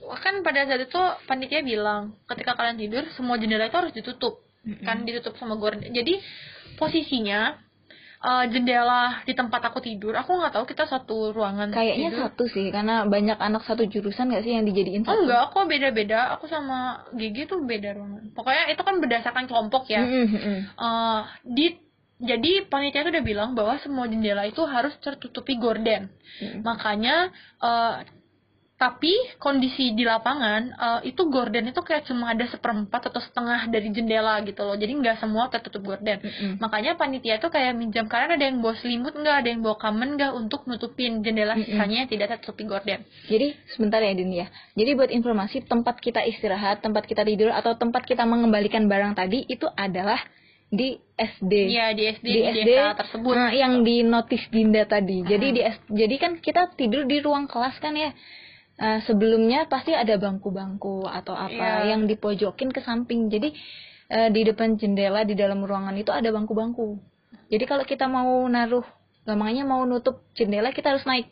kan 0.08 0.40
pada 0.40 0.64
saat 0.64 0.88
itu 0.88 1.02
panitia 1.28 1.60
bilang 1.68 2.16
ketika 2.32 2.56
kalian 2.56 2.80
tidur 2.80 3.04
semua 3.12 3.36
jendela 3.36 3.68
itu 3.68 3.76
harus 3.76 3.92
ditutup 3.92 4.47
kan 4.84 5.04
ditutup 5.04 5.36
sama 5.36 5.56
gorden 5.56 5.88
jadi 5.88 6.20
posisinya 6.76 7.56
eh, 8.20 8.46
jendela 8.50 9.24
di 9.24 9.34
tempat 9.34 9.62
aku 9.64 9.80
tidur 9.80 10.14
aku 10.14 10.36
nggak 10.36 10.54
tahu 10.54 10.66
kita 10.66 10.86
satu 10.86 11.32
ruangan 11.32 11.72
Kayaknya 11.72 12.10
tidur. 12.12 12.22
satu 12.28 12.44
sih 12.48 12.66
karena 12.70 13.06
banyak 13.06 13.38
anak 13.38 13.64
satu 13.64 13.86
jurusan 13.86 14.30
gak 14.30 14.44
sih 14.44 14.54
yang 14.54 14.66
dijadiin 14.66 15.04
Oh 15.04 15.14
satu? 15.14 15.24
enggak, 15.24 15.42
aku 15.48 15.58
beda-beda. 15.66 16.20
Aku 16.36 16.46
sama 16.46 17.08
Gigi 17.14 17.46
tuh 17.46 17.64
beda 17.64 17.94
ruangan. 17.94 18.34
Pokoknya 18.34 18.68
itu 18.70 18.82
kan 18.82 18.96
berdasarkan 18.98 19.46
kelompok 19.46 19.88
ya. 19.88 20.04
Mm, 20.04 20.26
mm, 20.26 20.40
mm. 20.42 20.60
Eh, 20.76 21.22
di 21.46 21.66
jadi 22.18 22.66
panitia 22.66 23.06
itu 23.06 23.14
udah 23.14 23.22
bilang 23.22 23.54
bahwa 23.54 23.78
semua 23.78 24.10
jendela 24.10 24.42
itu 24.44 24.66
harus 24.66 24.98
tertutupi 24.98 25.54
gorden. 25.56 26.10
Mm. 26.42 26.66
Makanya 26.66 27.30
eh, 27.62 27.94
tapi 28.78 29.10
kondisi 29.38 29.90
di 29.92 30.06
lapangan 30.06 30.62
eh, 30.70 31.10
itu 31.10 31.26
gorden 31.28 31.66
itu 31.66 31.82
kayak 31.82 32.06
cuma 32.06 32.30
ada 32.30 32.46
seperempat 32.46 33.10
atau 33.10 33.18
setengah 33.18 33.66
dari 33.68 33.90
jendela 33.90 34.38
gitu 34.46 34.62
loh. 34.62 34.78
Jadi 34.78 34.94
nggak 34.94 35.18
semua 35.18 35.50
tertutup 35.50 35.82
gorden. 35.84 36.22
Mm-mm. 36.22 36.62
Makanya 36.62 36.94
panitia 36.94 37.42
itu 37.42 37.50
kayak 37.50 37.74
minjam 37.74 38.06
kalian 38.06 38.38
ada 38.38 38.46
yang 38.46 38.62
bawa 38.62 38.78
selimut 38.78 39.12
nggak, 39.12 39.36
ada 39.42 39.50
yang 39.50 39.66
bawa 39.66 39.76
kamen 39.76 40.10
nggak 40.14 40.32
untuk 40.32 40.62
nutupin 40.64 41.20
jendela 41.20 41.58
Mm-mm. 41.58 41.66
sisanya 41.66 42.06
yang 42.06 42.10
tidak 42.10 42.28
tertutupi 42.38 42.64
gorden. 42.64 43.02
Jadi 43.26 43.48
sebentar 43.68 43.98
ya 43.98 44.14
Din 44.14 44.30
ya. 44.32 44.46
Jadi 44.74 44.92
buat 44.94 45.10
informasi 45.10 45.66
tempat 45.66 45.98
kita 45.98 46.22
istirahat, 46.22 46.80
tempat 46.80 47.04
kita 47.04 47.26
tidur 47.26 47.50
atau 47.50 47.74
tempat 47.74 48.06
kita 48.06 48.24
mengembalikan 48.24 48.86
barang 48.86 49.18
tadi 49.18 49.42
itu 49.44 49.66
adalah 49.68 50.22
di 50.68 51.02
SD. 51.16 51.54
Iya 51.74 51.98
di 51.98 52.04
SD 52.14 52.26
di 52.28 52.34
di 52.36 52.42
SD 52.46 52.70
desa 52.70 52.94
tersebut. 52.94 53.34
nah, 53.34 53.50
yang 53.50 53.82
di 53.82 54.04
notis 54.04 54.46
Dinda 54.52 54.86
tadi. 54.86 55.24
Jadi 55.24 55.48
Hmm. 55.50 55.56
di 55.56 55.62
S- 55.66 55.88
jadi 55.90 56.16
kan 56.20 56.32
kita 56.38 56.78
tidur 56.78 57.04
di 57.04 57.18
ruang 57.18 57.50
kelas 57.50 57.74
kan 57.80 57.98
ya. 57.98 58.14
Eh, 58.78 59.00
sebelumnya 59.04 59.66
pasti 59.66 59.92
ada 59.92 60.16
bangku-bangku 60.16 61.04
atau 61.04 61.34
apa 61.34 61.52
Iya. 61.84 61.92
yang 61.92 62.06
dipojokin 62.06 62.70
ke 62.70 62.80
samping. 62.80 63.28
Jadi 63.28 63.52
eh, 64.08 64.30
di 64.30 64.42
depan 64.42 64.78
jendela 64.78 65.22
di 65.22 65.34
dalam 65.34 65.60
ruangan 65.60 65.94
itu 65.94 66.10
ada 66.10 66.30
bangku-bangku. 66.30 66.96
Jadi 67.50 67.64
kalau 67.64 67.84
kita 67.84 68.08
mau 68.08 68.48
naruh 68.48 68.86
gampangnya 69.24 69.64
mau 69.64 69.84
nutup 69.84 70.24
jendela 70.32 70.72
kita 70.72 70.96
harus 70.96 71.04
naik. 71.04 71.28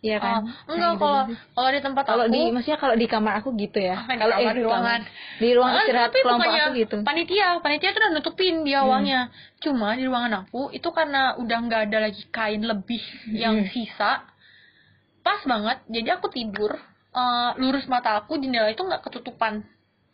Iya 0.00 0.16
kan? 0.16 0.48
Oh, 0.64 0.72
enggak 0.72 0.80
Nah, 0.80 0.92
gitu 0.96 1.04
kalau 1.04 1.20
sih. 1.28 1.36
kalau 1.52 1.68
di 1.68 1.80
tempat 1.84 2.04
kalau 2.08 2.24
aku 2.24 2.32
di 2.32 2.40
maksudnya 2.48 2.78
kalau 2.80 2.96
di 2.96 3.04
kamar 3.04 3.32
aku 3.36 3.52
gitu 3.52 3.78
ya. 3.78 4.00
Ah, 4.00 4.08
di 4.08 4.16
kalau 4.16 4.32
kamar, 4.32 4.54
di 4.56 4.62
ruangan. 4.64 5.00
di 5.36 5.48
ruang 5.52 5.70
Ah, 5.70 5.78
istirahat 5.84 6.10
kelompok 6.16 6.52
aku 6.56 6.70
gitu. 6.72 6.96
Panitia, 7.04 7.48
panitia 7.60 7.88
tuh 7.92 8.00
udah 8.00 8.12
nutupin 8.16 8.54
di 8.64 8.72
Hmm. 8.72 8.80
awalnya. 8.80 9.20
Cuma 9.60 9.92
di 9.92 10.08
ruangan 10.08 10.48
aku 10.48 10.72
itu 10.72 10.88
karena 10.88 11.36
udah 11.36 11.58
nggak 11.68 11.82
ada 11.92 11.98
lagi 12.00 12.24
kain 12.32 12.64
lebih 12.64 13.02
yang 13.28 13.60
Hmm. 13.60 13.68
sisa. 13.68 14.24
Pas 15.20 15.40
banget. 15.44 15.78
Jadi 15.88 16.08
aku 16.10 16.26
tidur 16.32 16.72
eh, 17.10 17.50
lurus 17.58 17.90
mata 17.90 18.22
aku 18.22 18.38
jendela 18.38 18.70
itu 18.70 18.82
nggak 18.86 19.02
ketutupan. 19.02 19.66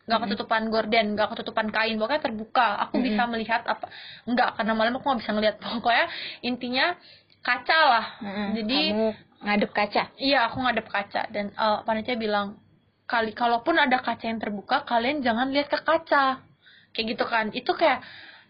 nggak 0.07 0.23
Hmm. 0.23 0.31
ketutupan 0.31 0.71
gorden, 0.71 1.05
nggak 1.19 1.35
ketutupan 1.35 1.67
kain, 1.67 1.99
pokoknya 1.99 2.23
terbuka. 2.23 2.79
Aku 2.87 2.95
Hmm. 2.95 3.05
bisa 3.11 3.27
melihat 3.27 3.59
apa? 3.67 3.91
Nggak 4.23 4.55
karena 4.55 4.71
malam 4.71 4.95
aku 4.95 5.03
nggak 5.03 5.19
bisa 5.19 5.31
ngeliat. 5.35 5.55
Pokoknya 5.83 6.05
intinya 6.47 6.95
kaca 7.43 7.79
lah. 7.91 8.05
Mm-mm. 8.23 8.47
Jadi 8.55 8.79
kamu 8.95 9.07
ngadep 9.43 9.71
kaca. 9.75 10.03
Iya, 10.15 10.39
aku 10.47 10.57
ngadep 10.63 10.87
kaca 10.87 11.21
dan 11.27 11.51
eh, 11.51 11.79
panitia 11.83 12.15
bilang 12.15 12.55
kali 13.03 13.35
kalaupun 13.35 13.75
ada 13.75 13.99
kaca 13.99 14.31
yang 14.31 14.39
terbuka, 14.39 14.87
kalian 14.87 15.19
jangan 15.19 15.51
lihat 15.51 15.67
ke 15.67 15.79
kaca. 15.83 16.39
Kayak 16.95 17.05
gitu 17.11 17.25
kan. 17.27 17.45
Itu 17.51 17.75
kayak 17.75 17.99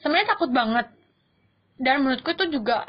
sebenarnya 0.06 0.38
takut 0.38 0.54
banget. 0.54 0.94
Dan 1.82 2.06
menurutku 2.06 2.38
itu 2.38 2.54
juga 2.54 2.86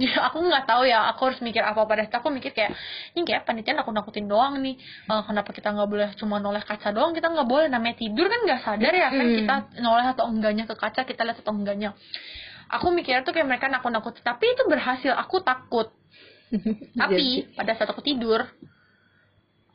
ya 0.00 0.10
aku 0.32 0.40
nggak 0.40 0.64
tahu 0.64 0.88
ya, 0.88 1.12
aku 1.12 1.28
harus 1.28 1.40
mikir 1.44 1.60
apa 1.60 1.84
pada 1.84 2.08
saat 2.08 2.16
aku 2.24 2.32
mikir 2.32 2.56
kayak 2.56 2.72
ini 3.12 3.22
kayak 3.28 3.44
panitia 3.44 3.76
nakut-nakutin 3.76 4.24
doang 4.24 4.58
nih. 4.64 4.80
Eh, 4.80 5.22
kenapa 5.28 5.52
kita 5.52 5.76
nggak 5.76 5.88
boleh 5.88 6.08
cuma 6.16 6.40
noleh 6.40 6.64
kaca 6.64 6.88
doang? 6.90 7.12
Kita 7.12 7.28
nggak 7.28 7.48
boleh 7.48 7.68
namanya 7.68 8.00
tidur 8.00 8.26
kan 8.26 8.40
nggak 8.48 8.60
sadar 8.64 8.92
ya 8.96 9.08
kan 9.12 9.26
Hmm. 9.28 9.36
kita 9.36 9.54
noleh 9.84 10.06
atau 10.16 10.24
enggaknya 10.28 10.64
ke 10.64 10.74
kaca, 10.74 11.04
kita 11.04 11.22
lihat 11.24 11.38
atau 11.44 11.52
enggaknya. 11.52 11.92
Aku 12.72 12.88
mikirnya 12.90 13.22
tuh 13.22 13.36
kayak 13.36 13.44
mereka 13.44 13.68
nakut-nakutin, 13.68 14.24
tapi 14.24 14.48
itu 14.48 14.64
berhasil. 14.66 15.12
Aku 15.20 15.44
takut 15.44 15.92
tapi 17.00 17.50
pada 17.52 17.76
saat 17.76 17.90
aku 17.92 18.00
tidur, 18.00 18.40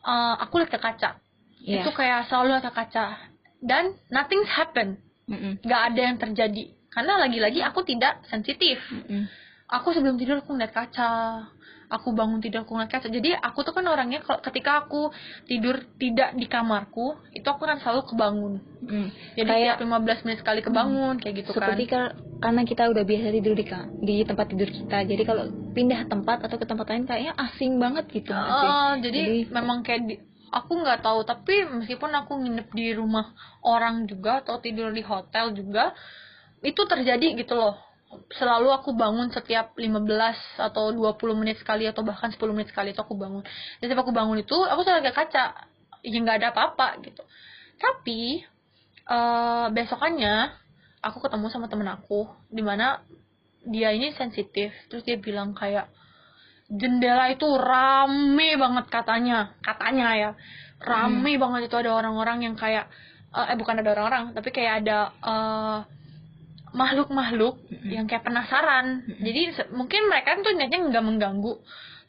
eh, 0.10 0.36
aku 0.42 0.54
lihat 0.58 0.74
ke 0.74 0.80
kaca. 0.82 1.22
Iya. 1.60 1.86
Itu 1.86 1.94
kayak 1.94 2.32
selalu 2.32 2.58
lihat 2.58 2.66
ke 2.66 2.74
kaca. 2.74 3.06
Dan 3.60 3.94
nothing 4.10 4.42
happen. 4.48 4.98
Mm-mm. 5.30 5.62
Gak 5.62 5.94
ada 5.94 6.02
yang 6.02 6.18
terjadi. 6.18 6.79
Karena 6.90 7.22
lagi-lagi 7.22 7.62
aku 7.62 7.86
tidak 7.86 8.26
sensitif. 8.28 8.82
Mm-mm. 8.90 9.30
Aku 9.70 9.94
sebelum 9.94 10.18
tidur 10.18 10.42
aku 10.42 10.58
ngeliat 10.58 10.74
kaca. 10.74 11.46
Aku 11.90 12.14
bangun 12.14 12.42
tidur 12.42 12.66
aku 12.66 12.74
ngeliat 12.74 12.90
kaca. 12.90 13.10
Jadi 13.10 13.34
aku 13.34 13.62
tuh 13.62 13.74
kan 13.74 13.86
orangnya 13.86 14.22
kalau 14.22 14.42
ketika 14.42 14.86
aku 14.86 15.14
tidur 15.46 15.78
tidak 16.02 16.34
di 16.34 16.46
kamarku, 16.46 17.18
itu 17.34 17.46
aku 17.46 17.66
kan 17.66 17.78
selalu 17.78 18.02
kebangun. 18.10 18.54
Mm. 18.82 19.08
Jadi 19.38 19.50
Kayak- 19.50 19.78
tiap 19.78 19.86
15 19.86 20.26
menit 20.26 20.38
sekali 20.42 20.62
kebangun 20.66 21.16
kayak 21.22 21.36
gitu 21.46 21.50
seperti 21.54 21.86
kan. 21.86 22.14
kar- 22.14 22.16
karena 22.40 22.62
kita 22.64 22.84
udah 22.88 23.04
biasa 23.04 23.26
tidur 23.30 23.54
di 23.54 23.66
di 24.00 24.16
tempat 24.24 24.46
tidur 24.48 24.70
kita 24.72 24.98
jadi 25.04 25.24
kalau 25.28 25.44
pindah 25.76 26.08
tempat 26.08 26.40
atau 26.48 26.56
ke 26.56 26.64
tempat 26.64 26.88
lain 26.88 27.04
kayaknya 27.04 27.34
asing 27.36 27.78
banget 27.78 28.08
gitu 28.10 28.32
sih? 28.32 28.50
Oh, 28.64 28.92
jadi, 28.96 29.44
memang 29.52 29.84
kayak 29.84 30.02
di, 30.08 30.16
aku 30.50 30.72
nggak 30.80 31.04
tahu 31.04 31.28
tapi 31.28 31.68
meskipun 31.68 32.10
aku 32.16 32.40
nginep 32.40 32.72
di 32.72 32.96
rumah 32.96 33.36
orang 33.62 34.08
juga 34.08 34.40
atau 34.40 34.58
tidur 34.58 34.90
di 34.90 35.04
hotel 35.04 35.52
juga 35.52 35.92
itu 36.64 36.82
terjadi 36.84 37.28
gitu 37.40 37.56
loh. 37.56 37.76
Selalu 38.34 38.74
aku 38.74 38.98
bangun 38.98 39.30
setiap 39.30 39.78
15 39.78 40.10
atau 40.58 40.90
20 40.92 41.40
menit 41.40 41.62
sekali 41.62 41.86
atau 41.86 42.02
bahkan 42.02 42.34
10 42.34 42.42
menit 42.52 42.74
sekali 42.74 42.92
itu 42.92 43.00
aku 43.00 43.16
bangun. 43.16 43.46
Dan 43.80 43.86
setiap 43.86 44.02
aku 44.04 44.14
bangun 44.16 44.42
itu 44.42 44.58
aku 44.66 44.82
selalu 44.82 45.08
lihat 45.08 45.16
kaca. 45.16 45.46
Ya 46.02 46.18
nggak 46.20 46.38
ada 46.42 46.48
apa-apa 46.56 47.00
gitu. 47.06 47.22
Tapi 47.78 48.44
eh 49.10 49.68
besokannya 49.74 50.54
aku 51.00 51.18
ketemu 51.24 51.46
sama 51.50 51.66
temen 51.72 51.90
aku 51.90 52.28
di 52.50 52.66
mana 52.66 53.06
dia 53.64 53.94
ini 53.94 54.12
sensitif. 54.18 54.74
Terus 54.90 55.06
dia 55.06 55.22
bilang 55.22 55.54
kayak 55.54 55.88
jendela 56.66 57.30
itu 57.30 57.46
rame 57.46 58.58
banget 58.58 58.86
katanya. 58.90 59.54
Katanya 59.62 60.10
ya. 60.18 60.32
Rame 60.82 61.38
banget 61.38 61.70
itu 61.70 61.76
ada 61.78 61.94
orang-orang 61.94 62.42
yang 62.42 62.56
kayak 62.58 62.90
eh 63.30 63.54
eh, 63.54 63.56
bukan 63.62 63.86
ada 63.86 63.94
orang-orang 63.94 64.34
tapi 64.34 64.50
kayak 64.50 64.82
ada 64.82 65.14
eh, 65.22 65.80
makhluk-makhluk 66.74 67.60
yang 67.88 68.06
kayak 68.06 68.26
penasaran. 68.26 69.06
Jadi 69.20 69.42
se- 69.56 69.70
mungkin 69.72 70.08
mereka 70.10 70.38
tuh 70.40 70.54
niatnya 70.54 70.80
nggak 70.90 71.06
mengganggu 71.06 71.54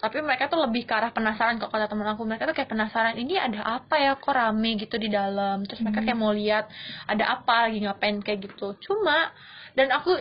tapi 0.00 0.16
mereka 0.24 0.48
tuh 0.48 0.56
lebih 0.64 0.88
ke 0.88 0.96
arah 0.96 1.12
penasaran 1.12 1.60
kok 1.60 1.68
kata 1.68 1.84
temen 1.84 2.08
aku. 2.08 2.24
Mereka 2.24 2.48
tuh 2.48 2.56
kayak 2.56 2.72
penasaran 2.72 3.20
ini 3.20 3.36
ada 3.36 3.60
apa 3.84 4.00
ya? 4.00 4.16
Kok 4.16 4.32
rame 4.32 4.80
gitu 4.80 4.96
di 4.96 5.12
dalam? 5.12 5.68
Terus 5.68 5.84
mereka 5.84 6.00
kayak 6.00 6.16
mau 6.16 6.32
lihat 6.32 6.72
ada 7.04 7.36
apa 7.36 7.68
lagi 7.68 7.84
ngapain 7.84 8.16
kayak 8.24 8.48
gitu. 8.48 8.80
Cuma 8.80 9.28
dan 9.76 9.92
aku 9.92 10.16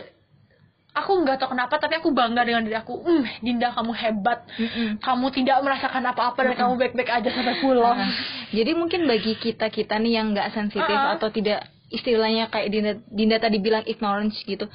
aku 0.92 1.10
nggak 1.24 1.40
tahu 1.40 1.56
kenapa 1.56 1.80
tapi 1.80 1.96
aku 1.96 2.12
bangga 2.12 2.44
dengan 2.44 2.68
diri 2.68 2.76
aku. 2.76 2.92
Hmm 3.00 3.24
Dinda 3.40 3.72
kamu 3.72 3.92
hebat. 3.96 4.44
Mm-mm. 4.60 5.00
kamu 5.00 5.26
tidak 5.32 5.56
merasakan 5.64 6.04
apa-apa 6.12 6.40
dan 6.44 6.54
kamu 6.60 6.72
baik-baik 6.76 7.10
aja 7.16 7.28
sampai 7.32 7.56
pulang. 7.64 7.96
Nah, 7.96 8.12
jadi 8.52 8.76
mungkin 8.76 9.08
bagi 9.08 9.32
kita 9.40 9.72
kita 9.72 9.96
nih 9.96 10.20
yang 10.20 10.36
nggak 10.36 10.52
sensitif 10.52 10.92
Uh-uh. 10.92 11.16
atau 11.16 11.32
tidak 11.32 11.64
istilahnya 11.90 12.46
kayak 12.46 12.68
Dinda, 12.68 12.92
Dinda 13.04 13.36
tadi 13.36 13.58
bilang 13.58 13.84
ignorance 13.84 14.40
gitu 14.40 14.66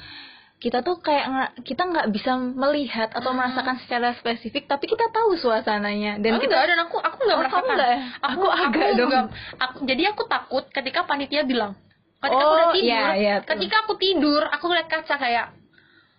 kita 0.56 0.80
tuh 0.80 0.96
kayak 0.98 1.24
kita 1.62 1.84
nggak 1.84 2.08
bisa 2.10 2.32
melihat 2.32 3.08
atau 3.10 3.28
Hmm. 3.28 3.38
merasakan 3.38 3.76
secara 3.78 4.12
spesifik 4.14 4.64
tapi 4.64 4.86
kita 4.86 5.04
tahu 5.10 5.36
suasananya 5.36 6.16
dan 6.16 6.32
dan 6.32 6.40
kita 6.40 6.56
dan 6.56 6.78
aku 6.80 6.96
aku 6.96 7.18
nggak 7.18 7.34
Oh, 7.34 7.40
merasakan 7.42 7.60
kamu 7.62 7.76
nggak 7.76 7.90
ya? 7.90 7.98
aku 8.18 8.40
Aku 8.40 8.48
agak 8.64 8.88
dong. 8.94 9.08
nggak- 9.10 9.30
aku 9.58 9.76
jadi 9.84 10.02
aku 10.10 10.22
takut 10.26 10.64
ketika 10.70 11.04
panitia 11.04 11.42
bilang 11.42 11.76
ketika 12.18 12.32
aku 12.34 12.40
Oh, 12.42 12.56
udah 12.56 12.68
tidur 12.72 12.88
iya, 12.88 13.06
iya, 13.14 13.34
tuh. 13.38 13.52
ketika 13.52 13.76
aku 13.82 13.92
tidur 13.96 14.42
aku 14.46 14.64
ngeliat 14.66 14.88
kaca 14.88 15.14
kayak 15.14 15.46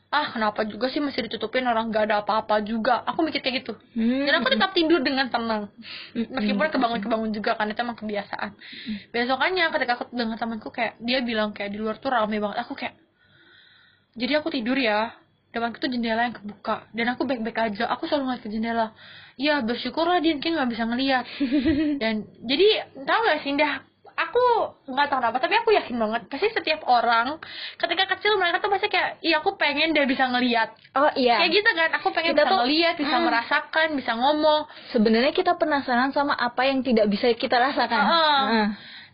ah 0.07 0.31
kenapa 0.31 0.63
juga 0.63 0.87
sih 0.87 1.03
masih 1.03 1.27
ditutupin 1.27 1.67
orang? 1.67 1.91
Nggak 1.91 2.03
ada 2.07 2.15
apa-apa 2.23 2.63
juga. 2.63 3.03
Aku 3.03 3.27
mikir 3.27 3.43
kayak 3.43 3.63
gitu. 3.63 3.73
Hmm. 3.91 4.23
dan 4.23 4.39
aku 4.39 4.47
tetap 4.55 4.71
tidur 4.71 5.03
dengan 5.03 5.27
tenang. 5.27 5.67
Mm-mm. 6.15 6.31
meskipun 6.31 6.71
kebangun-kebangun 6.71 7.31
juga 7.35 7.59
kan 7.59 7.67
itu 7.67 7.79
emang 7.83 7.99
kebiasaan. 7.99 8.55
Besokannya 9.11 9.65
ketika 9.75 9.91
aku 9.99 10.03
dengan 10.15 10.39
temanku 10.39 10.71
kayak 10.71 10.95
dia 11.03 11.19
bilang 11.19 11.51
kayak 11.51 11.75
di 11.75 11.77
luar 11.79 11.99
tuh 11.99 12.15
rame 12.15 12.39
banget. 12.39 12.63
Aku 12.63 12.73
kayak 12.73 12.95
jadi 14.15 14.39
aku 14.39 14.49
tidur 14.49 14.79
ya. 14.79 15.11
Depanku 15.47 15.79
tuh 15.79 15.89
jendela 15.89 16.27
yang 16.27 16.35
kebuka. 16.35 16.87
Dan 16.91 17.11
aku 17.11 17.23
baik-baik 17.23 17.57
aja. 17.71 17.87
Aku 17.95 18.05
selalu 18.07 18.31
ngeliat 18.31 18.41
ke 18.43 18.49
jendela. 18.51 18.87
Ya 19.39 19.59
bersyukurlah 19.63 20.19
dia 20.19 20.35
mungkin 20.35 20.55
nggak 20.55 20.69
bisa 20.71 20.83
ngeliat. 20.87 21.23
Dan 22.01 22.27
jadi 22.43 22.67
tahu 22.95 23.19
gak 23.27 23.39
sih 23.43 23.51
Indah 23.55 23.83
aku 24.17 24.43
nggak 24.87 25.07
tahu 25.07 25.19
kenapa 25.21 25.37
tapi 25.37 25.55
aku 25.55 25.69
yakin 25.71 25.95
banget 25.95 26.21
pasti 26.25 26.49
setiap 26.49 26.81
orang 26.83 27.37
ketika 27.77 28.17
kecil 28.17 28.33
mereka 28.35 28.57
tuh 28.57 28.67
pasti 28.67 28.87
kayak 28.87 29.21
iya 29.21 29.37
aku 29.37 29.53
pengen 29.55 29.93
dia 29.93 30.03
bisa 30.03 30.25
ngeliat 30.25 30.73
oh 30.93 31.13
iya 31.13 31.37
kayak 31.37 31.53
gitu 31.53 31.69
kan 31.71 31.89
aku 31.93 32.07
pengen 32.09 32.33
Kita 32.33 32.41
bisa 32.41 32.49
tuh- 32.49 32.59
ngeliat 32.59 32.95
bisa 32.95 33.13
Hmm. 33.13 33.25
merasakan 33.25 33.87
bisa 33.93 34.11
ngomong 34.13 34.61
sebenarnya 34.89 35.31
kita 35.31 35.53
penasaran 35.53 36.09
sama 36.11 36.33
apa 36.33 36.65
yang 36.65 36.81
tidak 36.81 37.05
bisa 37.07 37.29
kita 37.31 37.55
rasakan 37.55 37.99
Ah. 37.99 38.41
Heeh. 38.43 38.67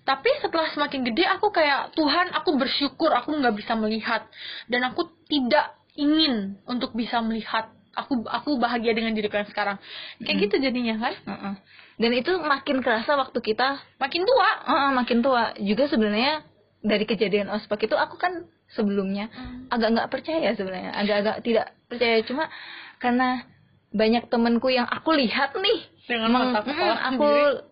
Tapi 0.03 0.29
setelah 0.39 0.67
semakin 0.67 1.03
gede 1.05 1.23
aku 1.25 1.47
kayak 1.49 1.91
Tuhan 1.93 2.31
aku 2.33 2.55
bersyukur 2.55 3.07
aku 3.09 3.31
nggak 3.33 3.55
bisa 3.55 3.71
melihat 3.73 4.27
dan 4.67 4.83
aku 4.85 5.07
tidak 5.25 5.75
ingin 5.93 6.59
untuk 6.65 6.91
bisa 6.91 7.19
melihat. 7.19 7.71
Aku 7.93 8.25
aku 8.25 8.57
bahagia 8.57 8.91
dengan 8.91 9.13
diriku 9.13 9.37
yang 9.37 9.45
sekarang. 9.45 9.77
Kayak 10.17 10.37
gitu 10.43 10.55
jadinya 10.59 10.97
kan. 10.97 11.13
Heeh. 11.23 11.53
Dan 11.97 12.12
itu 12.13 12.32
makin 12.41 12.82
kerasa 12.82 13.13
waktu 13.13 13.38
kita 13.38 13.77
Makin 14.01 14.23
tua. 14.25 14.49
Heeh, 14.65 14.89
makin 14.97 15.19
tua. 15.21 15.43
Juga 15.62 15.86
sebenarnya 15.86 16.41
dari 16.84 17.06
kejadian 17.08 17.53
ospek 17.53 17.88
itu 17.88 17.95
aku 17.95 18.19
kan 18.19 18.49
sebelumnya 18.73 19.29
agak 19.69 19.93
nggak 19.93 20.12
percaya 20.12 20.49
sebenarnya. 20.58 20.91
Agak-agak 20.97 21.38
tidak 21.45 21.67
percaya. 21.88 22.17
Cuma 22.25 22.49
karena 22.97 23.45
banyak 23.93 24.25
temenku 24.27 24.73
yang 24.73 24.89
aku 24.89 25.13
lihat 25.13 25.53
nih. 25.53 25.79
Dengan 26.03 26.36
meng- 26.36 26.51
mata 26.51 26.67
kepala 26.67 26.95
mm, 26.99 27.10
aku 27.15 27.29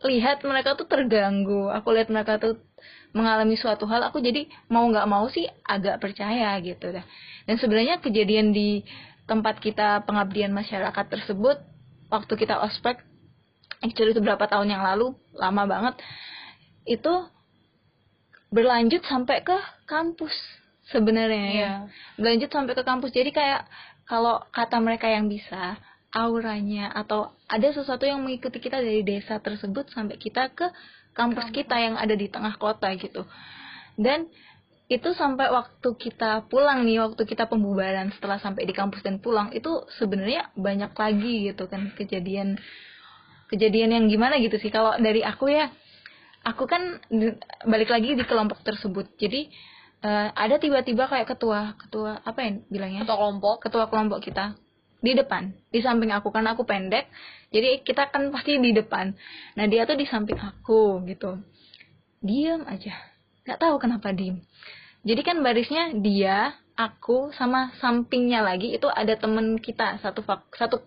lihat 0.08 0.38
mereka 0.48 0.80
tuh 0.80 0.88
terganggu. 0.88 1.68
Aku 1.74 1.92
lihat 1.92 2.08
mereka 2.08 2.40
tuh 2.40 2.62
mengalami 3.12 3.60
suatu 3.60 3.84
hal 3.92 4.08
aku 4.08 4.24
jadi 4.24 4.48
mau 4.72 4.88
nggak 4.88 5.10
mau 5.10 5.28
sih 5.28 5.44
agak 5.68 6.00
percaya 6.00 6.56
gitu 6.64 6.96
dah. 6.96 7.04
Dan 7.44 7.60
sebenarnya 7.60 8.00
kejadian 8.00 8.56
di 8.56 8.88
tempat 9.28 9.60
kita 9.60 10.08
pengabdian 10.08 10.56
masyarakat 10.56 11.06
tersebut 11.12 11.60
waktu 12.08 12.34
kita 12.40 12.56
ospek 12.64 13.04
actually 13.82 14.14
itu 14.14 14.22
berapa 14.22 14.46
tahun 14.46 14.70
yang 14.70 14.86
lalu 14.86 15.18
lama 15.34 15.64
banget 15.66 15.96
itu 16.86 17.14
berlanjut 18.54 19.02
sampai 19.06 19.42
ke 19.42 19.58
kampus 19.86 20.34
sebenarnya 20.92 21.46
ya. 21.48 21.52
Iya. 21.56 21.74
berlanjut 22.20 22.50
sampai 22.52 22.74
ke 22.76 22.84
kampus. 22.84 23.12
Jadi 23.16 23.32
kayak 23.32 23.66
kalau 24.06 24.44
kata 24.52 24.78
mereka 24.84 25.08
yang 25.08 25.32
bisa 25.32 25.80
auranya 26.12 26.92
atau 26.92 27.32
ada 27.48 27.72
sesuatu 27.72 28.04
yang 28.04 28.20
mengikuti 28.20 28.60
kita 28.60 28.84
dari 28.84 29.02
desa 29.02 29.40
tersebut 29.40 29.88
sampai 29.96 30.20
kita 30.20 30.52
ke 30.52 30.68
kampus. 31.16 31.48
kita 31.56 31.80
yang 31.80 31.96
ada 31.96 32.12
di 32.12 32.28
tengah 32.28 32.60
kota 32.60 32.92
gitu. 33.00 33.24
Dan 33.96 34.28
itu 34.92 35.16
sampai 35.16 35.48
waktu 35.56 35.88
kita 35.96 36.52
pulang 36.52 36.84
nih 36.84 37.00
waktu 37.00 37.24
kita 37.24 37.48
pembubaran 37.48 38.12
setelah 38.12 38.44
sampai 38.44 38.68
di 38.68 38.76
kampus 38.76 39.00
dan 39.00 39.24
pulang 39.24 39.48
itu 39.56 39.88
sebenarnya 39.96 40.52
banyak 40.60 40.92
lagi 40.92 41.48
gitu 41.48 41.72
kan 41.72 41.96
kejadian 41.96 42.60
kejadian 43.52 43.92
yang 43.92 44.06
gimana 44.08 44.40
gitu 44.40 44.56
sih. 44.58 44.72
Kalau 44.72 44.96
dari 44.98 45.22
aku 45.22 45.52
ya 45.52 45.68
aku 46.48 46.64
kan 46.66 47.04
di- 47.12 47.38
balik 47.68 47.92
lagi 47.92 48.16
di 48.16 48.24
kelompok 48.24 48.64
tersebut. 48.64 49.12
Jadi 49.20 49.52
eh, 50.02 50.28
ada 50.34 50.56
tiba-tiba 50.58 51.06
kayak 51.12 51.28
ketua 51.36 51.76
ketua 51.78 52.24
apa 52.24 52.40
ya 52.42 52.52
bilangnya? 52.72 53.04
Ketua 53.04 53.20
kelompok. 53.20 53.56
ketua 53.62 53.86
kelompok 53.92 54.20
kita 54.24 54.56
di 55.02 55.18
depan 55.18 55.50
di 55.74 55.82
samping 55.82 56.16
aku 56.16 56.32
karena 56.32 56.56
aku 56.56 56.64
pendek. 56.64 57.12
Jadi 57.52 57.84
kita 57.84 58.08
kan 58.10 58.32
pasti 58.32 58.56
di 58.58 58.72
depan. 58.72 59.12
Nah 59.60 59.66
dia 59.68 59.84
tuh 59.84 60.00
di 60.00 60.08
samping 60.08 60.40
aku 60.40 61.04
gitu. 61.06 61.38
Diam 62.24 62.64
aja. 62.70 62.96
Nggak 63.44 63.60
tahu 63.60 63.76
kenapa 63.82 64.14
diem. 64.14 64.40
Jadi 65.02 65.22
kan 65.26 65.42
barisnya 65.42 65.98
dia 65.98 66.54
aku 66.78 67.34
sama 67.34 67.74
sampingnya 67.82 68.46
lagi 68.46 68.74
itu 68.74 68.86
ada 68.86 69.18
temen 69.18 69.58
kita 69.58 69.98
satu 70.00 70.22
fak 70.22 70.54
satu 70.56 70.82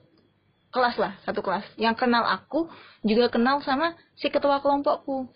kelas 0.75 0.99
lah 0.99 1.15
satu 1.23 1.39
kelas. 1.39 1.63
Yang 1.79 2.03
kenal 2.03 2.27
aku 2.27 2.67
juga 3.07 3.31
kenal 3.31 3.63
sama 3.63 3.95
si 4.19 4.27
ketua 4.27 4.59
kelompokku. 4.59 5.31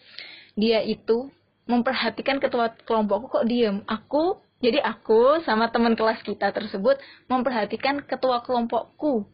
Dia 0.59 0.83
itu 0.83 1.31
memperhatikan 1.71 2.43
ketua 2.43 2.75
kelompokku 2.83 3.31
kok 3.31 3.47
diem. 3.47 3.87
Aku 3.87 4.43
jadi 4.59 4.83
aku 4.83 5.47
sama 5.47 5.71
teman 5.71 5.95
kelas 5.95 6.19
kita 6.27 6.51
tersebut 6.51 6.99
memperhatikan 7.31 8.03
ketua 8.03 8.43
kelompokku. 8.43 9.31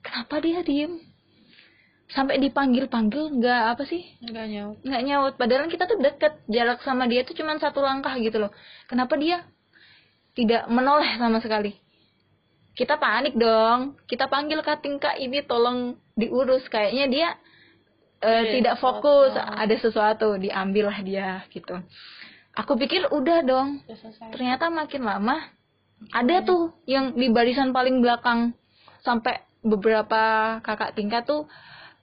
Kenapa 0.00 0.40
dia 0.40 0.64
diem? 0.64 0.96
Sampai 2.08 2.40
dipanggil 2.40 2.88
panggil 2.88 3.28
nggak 3.28 3.62
apa 3.76 3.84
sih? 3.84 4.00
Enggak 4.24 4.48
nyaut. 4.48 4.76
nggak 4.80 5.02
nyaut. 5.04 5.32
Padahal 5.36 5.68
kita 5.68 5.84
tuh 5.84 6.00
deket. 6.00 6.40
Jarak 6.48 6.80
sama 6.80 7.04
dia 7.04 7.28
tuh 7.28 7.36
cuma 7.36 7.60
satu 7.60 7.84
langkah 7.84 8.16
gitu 8.16 8.40
loh. 8.40 8.52
Kenapa 8.88 9.20
dia 9.20 9.44
tidak 10.32 10.64
menoleh 10.72 11.14
sama 11.20 11.44
sekali 11.44 11.83
kita 12.74 12.98
panik 12.98 13.38
dong. 13.38 13.94
Kita 14.10 14.26
panggil 14.26 14.60
kating 14.60 14.98
kak 14.98 15.18
ini 15.18 15.46
tolong 15.46 15.94
diurus. 16.18 16.66
Kayaknya 16.66 17.04
dia 17.06 17.28
eh, 18.22 18.42
Ada 18.42 18.50
tidak 18.50 18.74
sesuatu. 18.78 18.98
fokus. 19.00 19.32
Ada 19.38 19.74
sesuatu 19.78 20.28
diambil 20.38 20.90
lah 20.90 20.98
dia 21.06 21.28
gitu. 21.54 21.78
Aku 22.54 22.78
pikir 22.78 23.10
udah 23.10 23.42
dong. 23.46 23.82
Ternyata 24.34 24.70
makin 24.70 25.02
lama 25.06 25.38
ada 26.10 26.42
tuh 26.44 26.74
yang 26.84 27.14
di 27.14 27.30
barisan 27.30 27.70
paling 27.70 28.02
belakang. 28.02 28.54
Sampai 29.06 29.42
beberapa 29.64 30.58
kakak 30.60 30.98
tingkat 30.98 31.24
tuh 31.24 31.46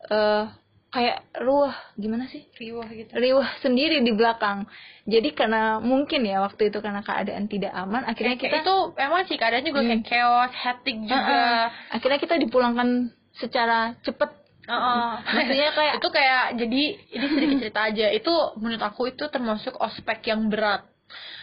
eh 0.10 0.46
kayak 0.92 1.24
ruah 1.40 1.72
gimana 1.96 2.28
sih 2.28 2.44
Riwah 2.52 2.92
gitu. 2.92 3.16
riuh 3.16 3.48
sendiri 3.64 4.04
di 4.04 4.12
belakang 4.12 4.68
jadi 5.08 5.32
karena 5.32 5.80
mungkin 5.80 6.28
ya 6.28 6.44
waktu 6.44 6.68
itu 6.68 6.84
karena 6.84 7.00
keadaan 7.00 7.48
tidak 7.48 7.72
aman 7.72 8.04
akhirnya 8.04 8.36
Kayak 8.36 8.60
kita 8.60 8.68
itu 8.68 8.76
emang 9.00 9.24
sih 9.24 9.38
keadaannya 9.40 9.68
juga 9.72 9.82
kayak 9.82 10.02
Hmm. 10.04 10.10
chaos, 10.12 10.52
hectic 10.52 10.98
juga. 11.08 11.44
Akhirnya 11.90 12.20
kita 12.20 12.36
dipulangkan 12.38 12.90
secara 13.34 13.96
cepet 14.04 14.30
Heeh. 14.62 15.10
maksudnya 15.26 15.70
kayak 15.80 15.94
itu 15.98 16.08
kayak 16.12 16.44
jadi 16.60 16.82
ini 17.18 17.26
sedikit 17.34 17.58
cerita 17.66 17.82
aja 17.88 18.08
itu 18.12 18.34
menurut 18.60 18.84
aku 18.84 19.10
itu 19.10 19.26
termasuk 19.32 19.74
ospek 19.80 20.28
yang 20.28 20.52
berat 20.52 20.86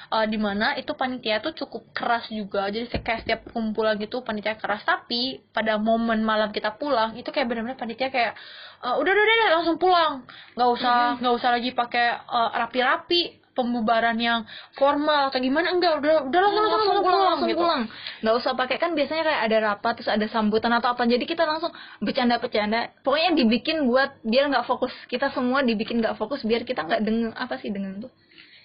Eh 0.09 0.27
di 0.33 0.40
mana 0.40 0.73
itu 0.81 0.97
panitia 0.97 1.44
tuh 1.44 1.53
cukup 1.53 1.92
keras 1.92 2.33
juga. 2.33 2.64
Jadi 2.73 2.88
kayak 3.05 3.29
setiap 3.29 3.40
kumpulan 3.53 4.01
gitu 4.01 4.25
panitia 4.25 4.57
keras. 4.57 4.81
Tapi 4.81 5.44
pada 5.53 5.77
momen 5.77 6.25
malam 6.25 6.49
kita 6.49 6.73
pulang 6.81 7.12
itu 7.21 7.29
kayak 7.29 7.44
benar-benar 7.44 7.77
panitia 7.77 8.09
kayak 8.09 8.33
"Eh, 8.81 8.94
udah 8.97 9.11
udah 9.12 9.25
udah 9.25 9.49
langsung 9.61 9.77
pulang. 9.77 10.25
Nggak 10.57 10.71
usah 10.81 10.97
nggak 11.21 11.35
usah 11.37 11.51
lagi 11.53 11.71
pakai 11.77 12.07
eh, 12.25 12.51
rapi-rapi 12.57 13.23
pembubaran 13.53 14.16
yang 14.16 14.49
formal 14.81 15.29
atau 15.29 15.44
gimana. 15.44 15.77
Enggak 15.77 16.01
udah 16.01 16.31
udah 16.31 16.40
langsung 16.40 16.62
langsung, 16.62 16.81
langsung 16.88 17.05
pulang, 17.05 17.25
langsung 17.29 17.49
gitu. 17.53 17.61
pulang. 17.61 17.83
Nggak 18.25 18.35
usah 18.40 18.53
pakai 18.57 18.77
kan 18.81 18.90
biasanya 18.97 19.23
kayak 19.29 19.40
ada 19.44 19.57
rapat 19.61 19.92
terus 20.01 20.09
ada 20.09 20.27
sambutan 20.33 20.73
atau 20.73 20.88
apa. 20.94 21.05
Jadi 21.05 21.25
kita 21.29 21.44
langsung 21.44 21.75
bercanda-bercanda. 22.01 22.97
Pokoknya 23.05 23.37
dibikin 23.37 23.85
buat 23.85 24.25
biar 24.25 24.49
nggak 24.49 24.64
fokus. 24.64 24.94
Kita 25.12 25.29
semua 25.37 25.61
dibikin 25.61 26.01
nggak 26.01 26.16
fokus 26.16 26.40
biar 26.49 26.64
kita 26.64 26.87
nggak 26.88 27.03
dengar 27.05 27.37
apa 27.37 27.61
sih 27.61 27.68
dengan 27.68 28.09
tuh 28.09 28.12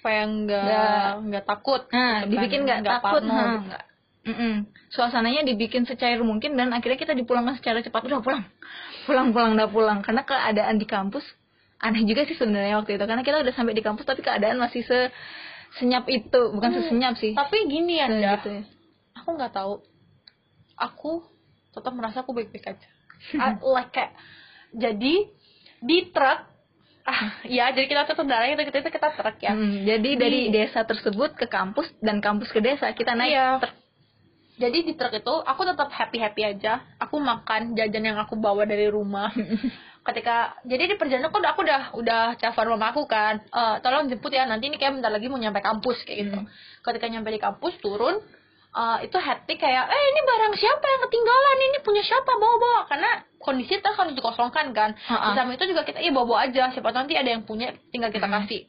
supaya 0.04 0.28
nggak 0.28 1.24
Nggak. 1.24 1.44
takut 1.48 1.88
nah 1.88 2.28
dibikin 2.28 2.68
nggak 2.68 2.84
takut 2.84 3.24
parno 3.24 3.32
nah, 3.32 3.48
gitu. 3.48 3.64
nggak 3.72 3.84
Mm-mm. 4.24 4.54
suasananya 4.90 5.44
dibikin 5.44 5.84
secair 5.84 6.20
mungkin 6.20 6.56
dan 6.56 6.72
akhirnya 6.72 6.96
kita 6.96 7.16
dipulangkan 7.16 7.56
secara 7.56 7.80
cepat 7.80 8.04
udah 8.04 8.20
pulang 8.20 8.44
pulang 9.04 9.32
pulang 9.32 9.52
udah 9.56 9.68
pulang 9.68 10.00
karena 10.00 10.24
keadaan 10.24 10.76
di 10.76 10.84
kampus 10.84 11.24
aneh 11.80 12.04
juga 12.04 12.24
sih 12.24 12.36
sebenarnya 12.36 12.80
waktu 12.80 12.96
itu 12.96 13.04
karena 13.04 13.20
kita 13.20 13.40
udah 13.40 13.54
sampai 13.54 13.72
di 13.72 13.84
kampus 13.84 14.04
tapi 14.04 14.20
keadaan 14.20 14.60
masih 14.60 14.84
se 14.84 15.00
senyap 15.76 16.04
itu 16.08 16.52
bukan 16.52 16.70
Hmm, 16.70 16.80
sesenyap 16.82 17.16
sih 17.16 17.32
tapi 17.32 17.64
gini 17.66 18.00
ya 18.00 18.08
Dah. 18.08 18.20
gitu 18.38 18.50
ya. 18.54 18.64
aku 19.14 19.30
nggak 19.36 19.52
tahu 19.52 19.74
aku 20.76 21.24
tetap 21.72 21.92
merasa 21.92 22.24
aku 22.24 22.32
baik-baik 22.32 22.76
aja 22.76 22.88
I- 23.40 23.60
like 23.62 23.92
kayak 23.92 24.16
jadi 24.72 25.16
di 25.80 25.98
truk 26.10 26.40
ah 27.04 27.20
ya 27.44 27.68
jadi 27.70 27.84
kita 27.84 28.02
tuh 28.06 28.16
kendaraannya 28.16 28.56
kita 28.58 28.80
kita 28.80 28.90
kita 28.90 29.10
truk 29.14 29.38
ya 29.38 29.52
Mm, 29.52 29.84
jadi 29.84 30.10
dari 30.16 30.40
Di- 30.48 30.52
desa 30.54 30.82
tersebut 30.82 31.36
ke 31.36 31.46
kampus 31.48 31.92
dan 32.00 32.18
kampus 32.18 32.48
ke 32.48 32.60
desa 32.60 32.88
kita 32.90 33.12
naik 33.12 33.30
Iya. 33.30 33.48
truk. 33.60 33.76
jadi 34.56 34.78
di 34.82 34.94
truk 34.94 35.14
itu 35.14 35.34
aku 35.44 35.62
tetap 35.66 35.90
happy 35.90 36.18
happy 36.18 36.42
aja 36.46 36.80
aku 36.98 37.20
makan 37.20 37.74
jajan 37.74 38.04
yang 38.06 38.18
aku 38.18 38.36
bawa 38.36 38.64
dari 38.64 38.88
rumah 38.88 39.34
ketika 40.04 40.36
jadi 40.62 40.84
di 40.86 40.96
perjalanan 40.96 41.28
aku 41.28 41.40
udah 41.40 41.52
aku 41.52 41.62
udah 41.62 41.82
udah 41.94 42.24
telepon 42.36 42.72
mama 42.72 42.92
aku 42.92 43.04
kan 43.06 43.40
"Eh, 43.42 43.76
tolong 43.80 44.08
jemput 44.08 44.30
ya 44.30 44.44
nanti 44.44 44.68
ini 44.68 44.76
kayak 44.76 44.96
bentar 44.96 45.10
lagi 45.10 45.28
mau 45.28 45.38
nyampe 45.38 45.60
kampus 45.60 46.04
kayak 46.04 46.18
gitu 46.24 46.38
Hmm. 46.38 46.48
ketika 46.82 47.08
nyampe 47.10 47.30
di 47.30 47.40
kampus 47.40 47.74
turun 47.80 48.20
eh, 48.74 48.98
itu 49.06 49.18
hectic 49.18 49.58
kayak 49.58 49.86
eh 49.86 50.04
ini 50.10 50.22
barang 50.22 50.54
siapa 50.54 50.86
yang 50.86 51.02
ketinggalan? 51.06 51.58
Ini 51.62 51.78
punya 51.82 52.02
siapa? 52.02 52.32
Bawa 52.34 52.56
bawa 52.58 52.80
karena 52.88 53.12
kondisi 53.38 53.76
itu 53.76 53.90
harus 53.90 54.14
dikosongkan 54.14 54.72
kan. 54.72 54.90
Di 54.98 55.30
samping 55.34 55.56
itu 55.56 55.66
juga 55.70 55.84
kita 55.84 56.00
iya 56.00 56.12
bawa 56.12 56.26
bawa 56.26 56.40
aja. 56.46 56.72
Siapa 56.72 56.90
nanti 56.90 57.14
ada 57.14 57.30
yang 57.30 57.44
punya 57.44 57.72
tinggal 57.90 58.10
kita 58.10 58.26
Hmm. 58.26 58.42
kasih. 58.42 58.66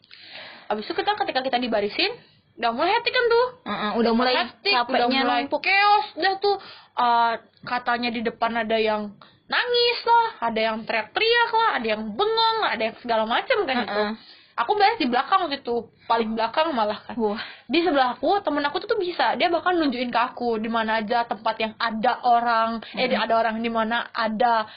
Habis 0.68 0.84
itu 0.84 0.94
kita 0.94 1.12
ketika 1.14 1.40
kita 1.40 1.58
dibarisin 1.58 2.12
udah 2.54 2.70
mulai 2.70 2.94
hectic 2.94 3.10
kan 3.10 3.24
tuh. 3.26 3.46
Uh-uh, 3.66 3.90
udah 3.98 4.12
mulai 4.14 4.34
hectic, 4.46 4.72
udah 4.72 5.08
mulai 5.10 5.42
numpuk. 5.44 5.60
chaos. 5.64 6.06
Dah 6.14 6.34
tuh 6.38 6.56
uh, 6.94 7.32
katanya 7.64 8.10
di 8.10 8.20
depan 8.22 8.54
ada 8.54 8.78
yang 8.78 9.10
nangis 9.44 9.98
lah 10.08 10.48
ada 10.48 10.56
yang 10.56 10.76
teriak-teriak 10.88 11.50
lah 11.52 11.68
ada 11.76 11.86
yang 11.92 12.02
bengong 12.16 12.58
ada 12.64 12.80
yang 12.80 12.96
segala 12.96 13.28
macam 13.28 13.68
kan 13.68 13.76
itu 13.84 13.92
Uh-uh. 13.92 14.12
Aku 14.54 14.70
beres 14.74 14.98
di 14.98 15.06
belakang 15.06 15.46
waktu 15.46 15.60
itu. 15.60 15.90
Paling 16.04 16.36
belakang 16.36 16.70
malah 16.72 17.00
kan. 17.00 17.14
Wah. 17.16 17.40
di 17.64 17.80
sebelah 17.80 18.14
aku 18.14 18.38
temen 18.40 18.62
aku 18.62 18.82
tuh, 18.84 18.94
tuh 18.94 19.00
bisa. 19.00 19.34
Dia 19.34 19.48
bahkan 19.48 19.74
nunjukin 19.74 20.12
ke 20.12 20.20
aku 20.20 20.56
di 20.56 20.68
mana 20.68 21.00
aja 21.00 21.24
tempat 21.24 21.56
yang 21.58 21.72
ada 21.76 22.22
orang. 22.22 22.84
Eh 22.94 23.08
di- 23.08 23.18
ada 23.18 23.34
orang 23.34 23.58
di 23.58 23.68
mana 23.68 24.08
ada 24.10 24.68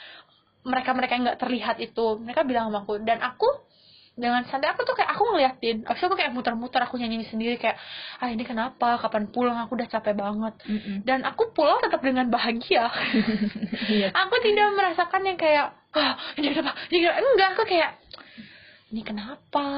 mereka 0.64 0.90
mereka 0.92 1.14
yang 1.14 1.24
nggak 1.28 1.40
terlihat 1.40 1.76
itu. 1.78 2.18
Mereka 2.18 2.42
bilang 2.42 2.68
sama 2.68 2.82
aku. 2.82 2.98
Dan 3.00 3.20
aku 3.20 3.46
dengan 4.18 4.42
santai 4.50 4.74
aku 4.74 4.82
tuh 4.82 4.98
kayak 4.98 5.14
aku 5.14 5.22
ngeliatin. 5.30 5.86
Abis 5.86 6.02
itu 6.02 6.10
aku 6.10 6.18
kayak 6.18 6.34
muter-muter 6.34 6.82
aku 6.82 6.98
nyanyi 6.98 7.22
sendiri 7.30 7.54
kayak 7.54 7.78
ah 8.18 8.26
ini 8.26 8.42
kenapa? 8.42 8.98
Kapan 8.98 9.30
pulang? 9.30 9.62
Aku 9.62 9.78
udah 9.78 9.86
capek 9.86 10.18
banget. 10.18 10.58
Mm-mm. 10.66 11.06
dan 11.06 11.22
aku 11.22 11.54
pulang 11.54 11.78
tetap 11.78 12.02
dengan 12.02 12.26
bahagia. 12.26 12.90
Iya. 13.88 14.10
aku 14.12 14.34
tidak 14.42 14.74
merasakan 14.74 15.22
yang 15.22 15.38
kayak 15.38 15.70
ah 15.94 16.18
ini 16.34 16.50
kenapa? 16.50 16.76
Ini 16.90 16.98
kenapa? 16.98 17.20
Enggak 17.22 17.48
aku 17.54 17.62
kayak 17.64 17.90
ini 18.88 19.04
kenapa 19.04 19.68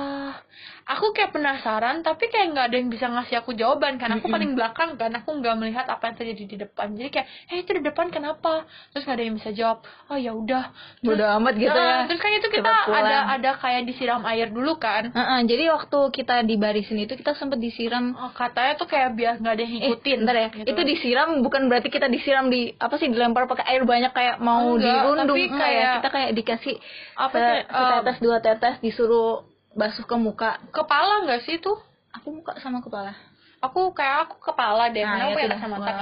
aku 0.91 1.07
kayak 1.13 1.31
penasaran 1.31 1.97
tapi 2.01 2.27
kayak 2.27 2.51
nggak 2.51 2.67
ada 2.67 2.77
yang 2.77 2.89
bisa 2.89 3.07
ngasih 3.07 3.39
aku 3.39 3.53
jawaban 3.53 3.95
kan 3.95 4.11
aku 4.11 4.27
paling 4.27 4.53
belakang 4.53 4.95
kan 4.95 5.11
aku 5.13 5.31
nggak 5.33 5.55
melihat 5.55 5.87
apa 5.87 6.03
yang 6.05 6.17
terjadi 6.17 6.45
di 6.45 6.57
depan 6.59 6.87
jadi 6.93 7.09
kayak 7.13 7.27
eh 7.47 7.57
itu 7.59 7.71
di 7.73 7.83
depan 7.85 8.07
kenapa 8.09 8.63
terus 8.91 9.05
nggak 9.05 9.15
ada 9.15 9.25
yang 9.25 9.37
bisa 9.37 9.51
jawab 9.51 9.79
oh 10.07 10.17
ya 10.17 10.33
udah 10.33 10.75
Bodo 11.01 11.23
amat 11.39 11.55
gitu 11.57 11.71
Ah, 11.73 11.79
ya. 11.79 11.99
terus 12.05 12.19
kan 12.19 12.31
itu 12.33 12.49
kita 12.49 12.67
ada 12.91 13.17
ada 13.31 13.51
kayak 13.57 13.83
disiram 13.85 14.23
air 14.25 14.49
dulu 14.49 14.77
kan 14.77 15.11
Uh-uh, 15.11 15.41
jadi 15.43 15.71
waktu 15.71 15.99
kita 16.13 16.43
di 16.43 16.57
barisin 16.57 16.99
itu 16.99 17.15
kita 17.15 17.33
sempat 17.33 17.57
disiram 17.57 18.13
Oh, 18.13 18.31
katanya 18.31 18.75
tuh 18.75 18.87
kayak 18.87 19.15
biar 19.15 19.35
nggak 19.37 19.53
ada 19.53 19.63
yang 19.63 19.71
Eh, 19.71 19.79
ngikutin 19.87 20.19
bentar 20.21 20.37
ya. 20.37 20.49
gitu. 20.51 20.67
Itu 20.67 20.81
disiram 20.83 21.29
bukan 21.41 21.63
berarti 21.67 21.89
kita 21.89 22.07
disiram 22.07 22.49
di 22.49 22.75
apa 22.75 22.97
sih 22.97 23.07
dilempar 23.07 23.47
pakai 23.47 23.65
air 23.69 23.83
banyak 23.85 24.11
kayak 24.11 24.37
mau 24.39 24.75
Enggak, 24.75 24.83
dirundung 25.07 25.29
tapi 25.31 25.43
Enggak 25.45 25.55
ya. 25.55 25.63
kayak- 25.63 25.95
Kita 25.97 26.09
kayak 26.11 26.31
dikasih 26.35 26.75
Apa 27.17 27.31
se- 27.31 27.45
sih, 27.45 27.61
setetes 27.71 28.19
dua 28.19 28.37
tetes 28.39 28.75
disuruh 28.81 29.47
basuh 29.73 30.05
ke 30.05 30.17
muka. 30.17 30.59
kepala 30.71 31.25
nggak 31.27 31.43
sih 31.47 31.59
tuh 31.59 31.79
Aku 32.11 32.35
muka 32.35 32.59
sama 32.59 32.83
kepala. 32.83 33.15
aku 33.61 33.93
kayak 33.93 34.27
aku 34.27 34.51
kepala 34.51 34.89
deh 34.89 35.05
Nah, 35.05 35.31
aku 35.31 35.37
ya 35.37 35.47
tidak 35.47 35.59
kacamata 35.61 35.93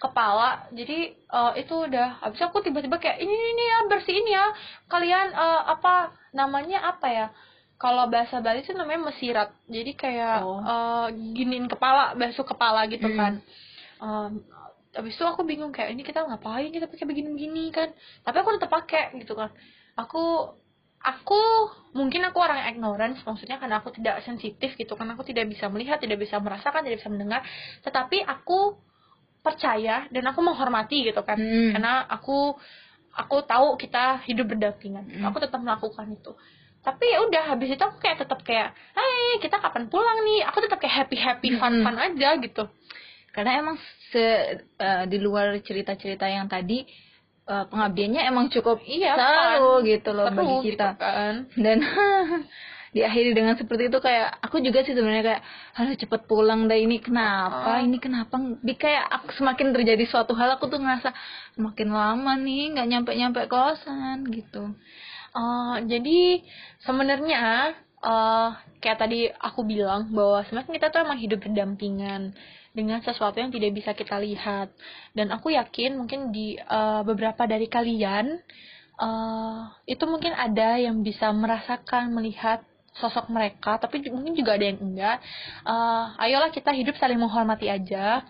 kepala. 0.00 0.48
jadi 0.72 0.98
eh, 1.12 1.52
itu 1.60 1.74
udah 1.76 2.08
habis 2.18 2.40
aku 2.40 2.64
tiba-tiba 2.64 2.96
kayak 2.96 3.20
ini 3.20 3.30
ini, 3.30 3.62
ya 3.62 3.78
bersihin 3.86 4.26
ya 4.26 4.44
kalian 4.88 5.28
eh, 5.30 5.62
apa 5.68 5.94
namanya 6.32 6.82
apa 6.88 7.06
ya 7.06 7.26
kalau 7.76 8.08
bahasa 8.08 8.40
Bali 8.40 8.64
itu 8.64 8.72
namanya 8.72 9.12
mesirat 9.12 9.52
jadi 9.68 9.92
kayak 9.92 10.38
Oh. 10.40 10.58
eh, 10.64 11.06
giniin 11.36 11.68
kepala 11.68 12.16
basuh 12.16 12.48
kepala 12.48 12.88
gitu 12.88 13.06
Hmm. 13.06 13.18
kan 13.18 13.32
Em, 14.02 14.42
habis 14.92 15.14
itu 15.14 15.22
aku 15.22 15.46
bingung 15.46 15.70
kayak 15.70 15.94
ini 15.94 16.02
kita 16.02 16.26
ngapain 16.26 16.68
kita 16.68 16.90
pakai 16.90 17.06
begini-begini 17.06 17.70
kan 17.70 17.94
tapi 18.26 18.36
aku 18.40 18.58
tetap 18.58 18.72
pakai 18.72 19.14
gitu 19.14 19.38
kan 19.38 19.54
aku 19.94 20.50
aku 21.02 21.40
mungkin 21.92 22.22
aku 22.24 22.38
orang 22.38 22.62
yang 22.62 22.68
ignorance 22.78 23.20
maksudnya 23.22 23.58
karena 23.58 23.82
aku 23.82 23.90
tidak 23.92 24.22
sensitif 24.22 24.72
gitu 24.74 24.94
kan 24.94 25.10
aku 25.12 25.26
tidak 25.26 25.50
bisa 25.50 25.66
melihat 25.68 25.98
tidak 25.98 26.22
bisa 26.22 26.38
merasakan 26.38 26.86
tidak 26.86 27.02
bisa 27.02 27.10
mendengar 27.10 27.40
tetapi 27.82 28.22
aku 28.22 28.78
percaya 29.42 30.06
dan 30.08 30.24
aku 30.30 30.40
menghormati 30.40 31.02
gitu 31.02 31.20
kan 31.26 31.36
Hmm. 31.36 31.74
karena 31.74 32.06
aku 32.06 32.54
aku 33.12 33.36
tahu 33.44 33.74
kita 33.76 34.22
hidup 34.24 34.46
berdampingan 34.54 35.04
Mm. 35.04 35.24
aku 35.26 35.42
tetap 35.42 35.58
melakukan 35.60 36.06
itu 36.08 36.32
tapi 36.82 37.04
ya 37.10 37.22
udah 37.22 37.42
habis 37.54 37.70
itu 37.70 37.82
aku 37.82 37.98
kayak 37.98 38.22
tetap 38.22 38.40
kayak 38.42 38.72
hey 38.94 39.38
kita 39.42 39.58
kapan 39.58 39.90
pulang 39.90 40.22
nih 40.24 40.46
aku 40.46 40.62
tetap 40.64 40.78
kayak 40.78 40.94
happy 41.04 41.18
happy 41.18 41.48
fun 41.58 41.78
Mm-mm. 41.78 41.84
fun 41.84 41.98
aja 41.98 42.38
gitu 42.38 42.64
karena 43.34 43.60
emang 43.60 43.76
se 44.10 44.24
eh, 44.62 45.04
di 45.10 45.18
luar 45.18 45.58
cerita-cerita 45.60 46.24
yang 46.24 46.46
tadi 46.46 46.86
eh, 47.44 47.64
pengabdiannya 47.66 48.22
emang 48.26 48.46
cukup 48.48 48.78
Iya, 48.84 49.12
seru 49.18 49.80
fun. 49.80 49.88
gitu 49.88 50.10
loh 50.14 50.26
seru 50.30 50.36
bagi 50.38 50.54
gitu 50.54 50.66
kita 50.76 50.88
kan. 50.96 51.34
Dan 51.54 51.78
diakhiri 52.92 53.32
dengan 53.32 53.56
seperti 53.56 53.88
itu 53.88 53.98
kayak 53.98 54.36
aku 54.44 54.60
juga 54.60 54.84
sih 54.84 54.92
sebenarnya 54.92 55.24
kayak 55.24 55.42
harus 55.72 55.96
cepet 55.96 56.20
pulang 56.28 56.68
dah 56.68 56.76
ini 56.76 57.00
kenapa? 57.00 57.80
Oh. 57.80 57.80
ini 57.80 57.96
kenapa? 57.96 58.36
Di 58.60 58.76
kayak 58.76 59.08
aku 59.08 59.32
semakin 59.40 59.72
terjadi 59.72 60.04
suatu 60.04 60.36
hal 60.36 60.60
aku 60.60 60.68
tuh 60.68 60.76
ngerasa 60.76 61.08
semakin 61.56 61.88
lama 61.88 62.36
nih 62.36 62.76
nggak 62.76 62.88
nyampe 62.92 63.10
nyampe 63.16 63.40
kosan 63.48 64.28
gitu. 64.28 64.76
Eh, 65.32 65.76
jadi 65.88 66.44
sebenarnya 66.84 67.72
eh 68.02 68.48
kayak 68.82 68.98
tadi 69.00 69.30
aku 69.30 69.64
bilang 69.64 70.12
bahwa 70.12 70.44
sebenarnya 70.44 70.74
kita 70.76 70.86
tuh 70.92 71.00
emang 71.00 71.16
hidup 71.16 71.38
berdampingan 71.40 72.36
dengan 72.72 73.04
sesuatu 73.04 73.36
yang 73.38 73.52
tidak 73.52 73.70
bisa 73.76 73.92
kita 73.92 74.16
lihat. 74.20 74.72
Dan 75.12 75.30
aku 75.32 75.52
yakin 75.52 75.96
mungkin 76.00 76.32
di 76.32 76.56
eh, 76.56 77.02
beberapa 77.04 77.44
dari 77.44 77.68
kalian 77.68 78.26
eh 79.02 79.60
itu 79.88 80.04
mungkin 80.04 80.36
ada 80.36 80.76
yang 80.76 81.00
bisa 81.00 81.32
merasakan 81.32 82.12
melihat 82.12 82.60
sosok 82.92 83.32
mereka 83.32 83.80
tapi 83.80 84.04
mungkin 84.12 84.36
juga 84.36 84.56
ada 84.56 84.64
yang 84.68 84.80
enggak. 84.80 85.16
Eh, 85.68 86.04
ayolah 86.28 86.50
kita 86.52 86.72
hidup 86.74 86.96
saling 86.98 87.20
menghormati 87.20 87.68
aja. 87.68 88.24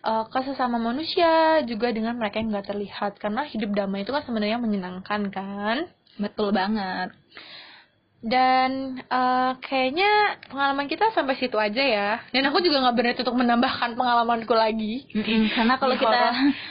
Eh, 0.00 0.24
ke 0.32 0.38
sesama 0.48 0.80
manusia 0.80 1.60
juga 1.68 1.92
dengan 1.92 2.16
mereka 2.16 2.40
yang 2.40 2.48
nggak 2.54 2.68
terlihat 2.72 3.12
karena 3.20 3.44
hidup 3.44 3.70
damai 3.76 4.02
itu 4.06 4.14
kan 4.14 4.24
sebenarnya 4.24 4.58
menyenangkan 4.62 5.28
kan? 5.28 5.76
Betul 6.16 6.56
banget 6.56 7.19
dan 8.20 9.00
eh, 9.00 9.52
kayaknya 9.64 10.36
pengalaman 10.52 10.86
kita 10.92 11.08
sampai 11.16 11.40
situ 11.40 11.56
aja 11.56 11.80
ya. 11.80 12.10
Dan 12.28 12.52
aku 12.52 12.60
juga 12.60 12.84
nggak 12.84 12.96
berniat 12.96 13.18
untuk 13.24 13.36
menambahkan 13.36 13.96
pengalamanku 13.96 14.52
lagi. 14.52 15.08
karena 15.56 15.80
kalau 15.80 15.96
kita 15.96 16.20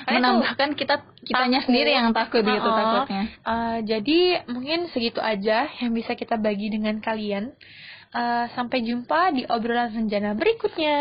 menambahkan 0.06 0.78
kita 0.78 1.02
kitanya 1.26 1.60
takut. 1.60 1.68
sendiri 1.68 1.92
yang 1.98 2.14
takut 2.14 2.42
gitu 2.46 2.70
Uh-uh. 2.70 2.78
takutnya 2.78 3.24
Eh, 3.34 3.78
jadi 3.82 4.20
mungkin 4.46 4.80
segitu 4.94 5.18
aja 5.20 5.66
yang 5.82 5.92
bisa 5.98 6.14
kita 6.14 6.38
bagi 6.38 6.70
dengan 6.70 7.02
kalian. 7.02 7.50
Eh, 8.10 8.46
sampai 8.54 8.86
jumpa 8.86 9.34
di 9.34 9.46
obrolan 9.50 9.90
rencana 9.94 10.38
berikutnya. 10.38 10.98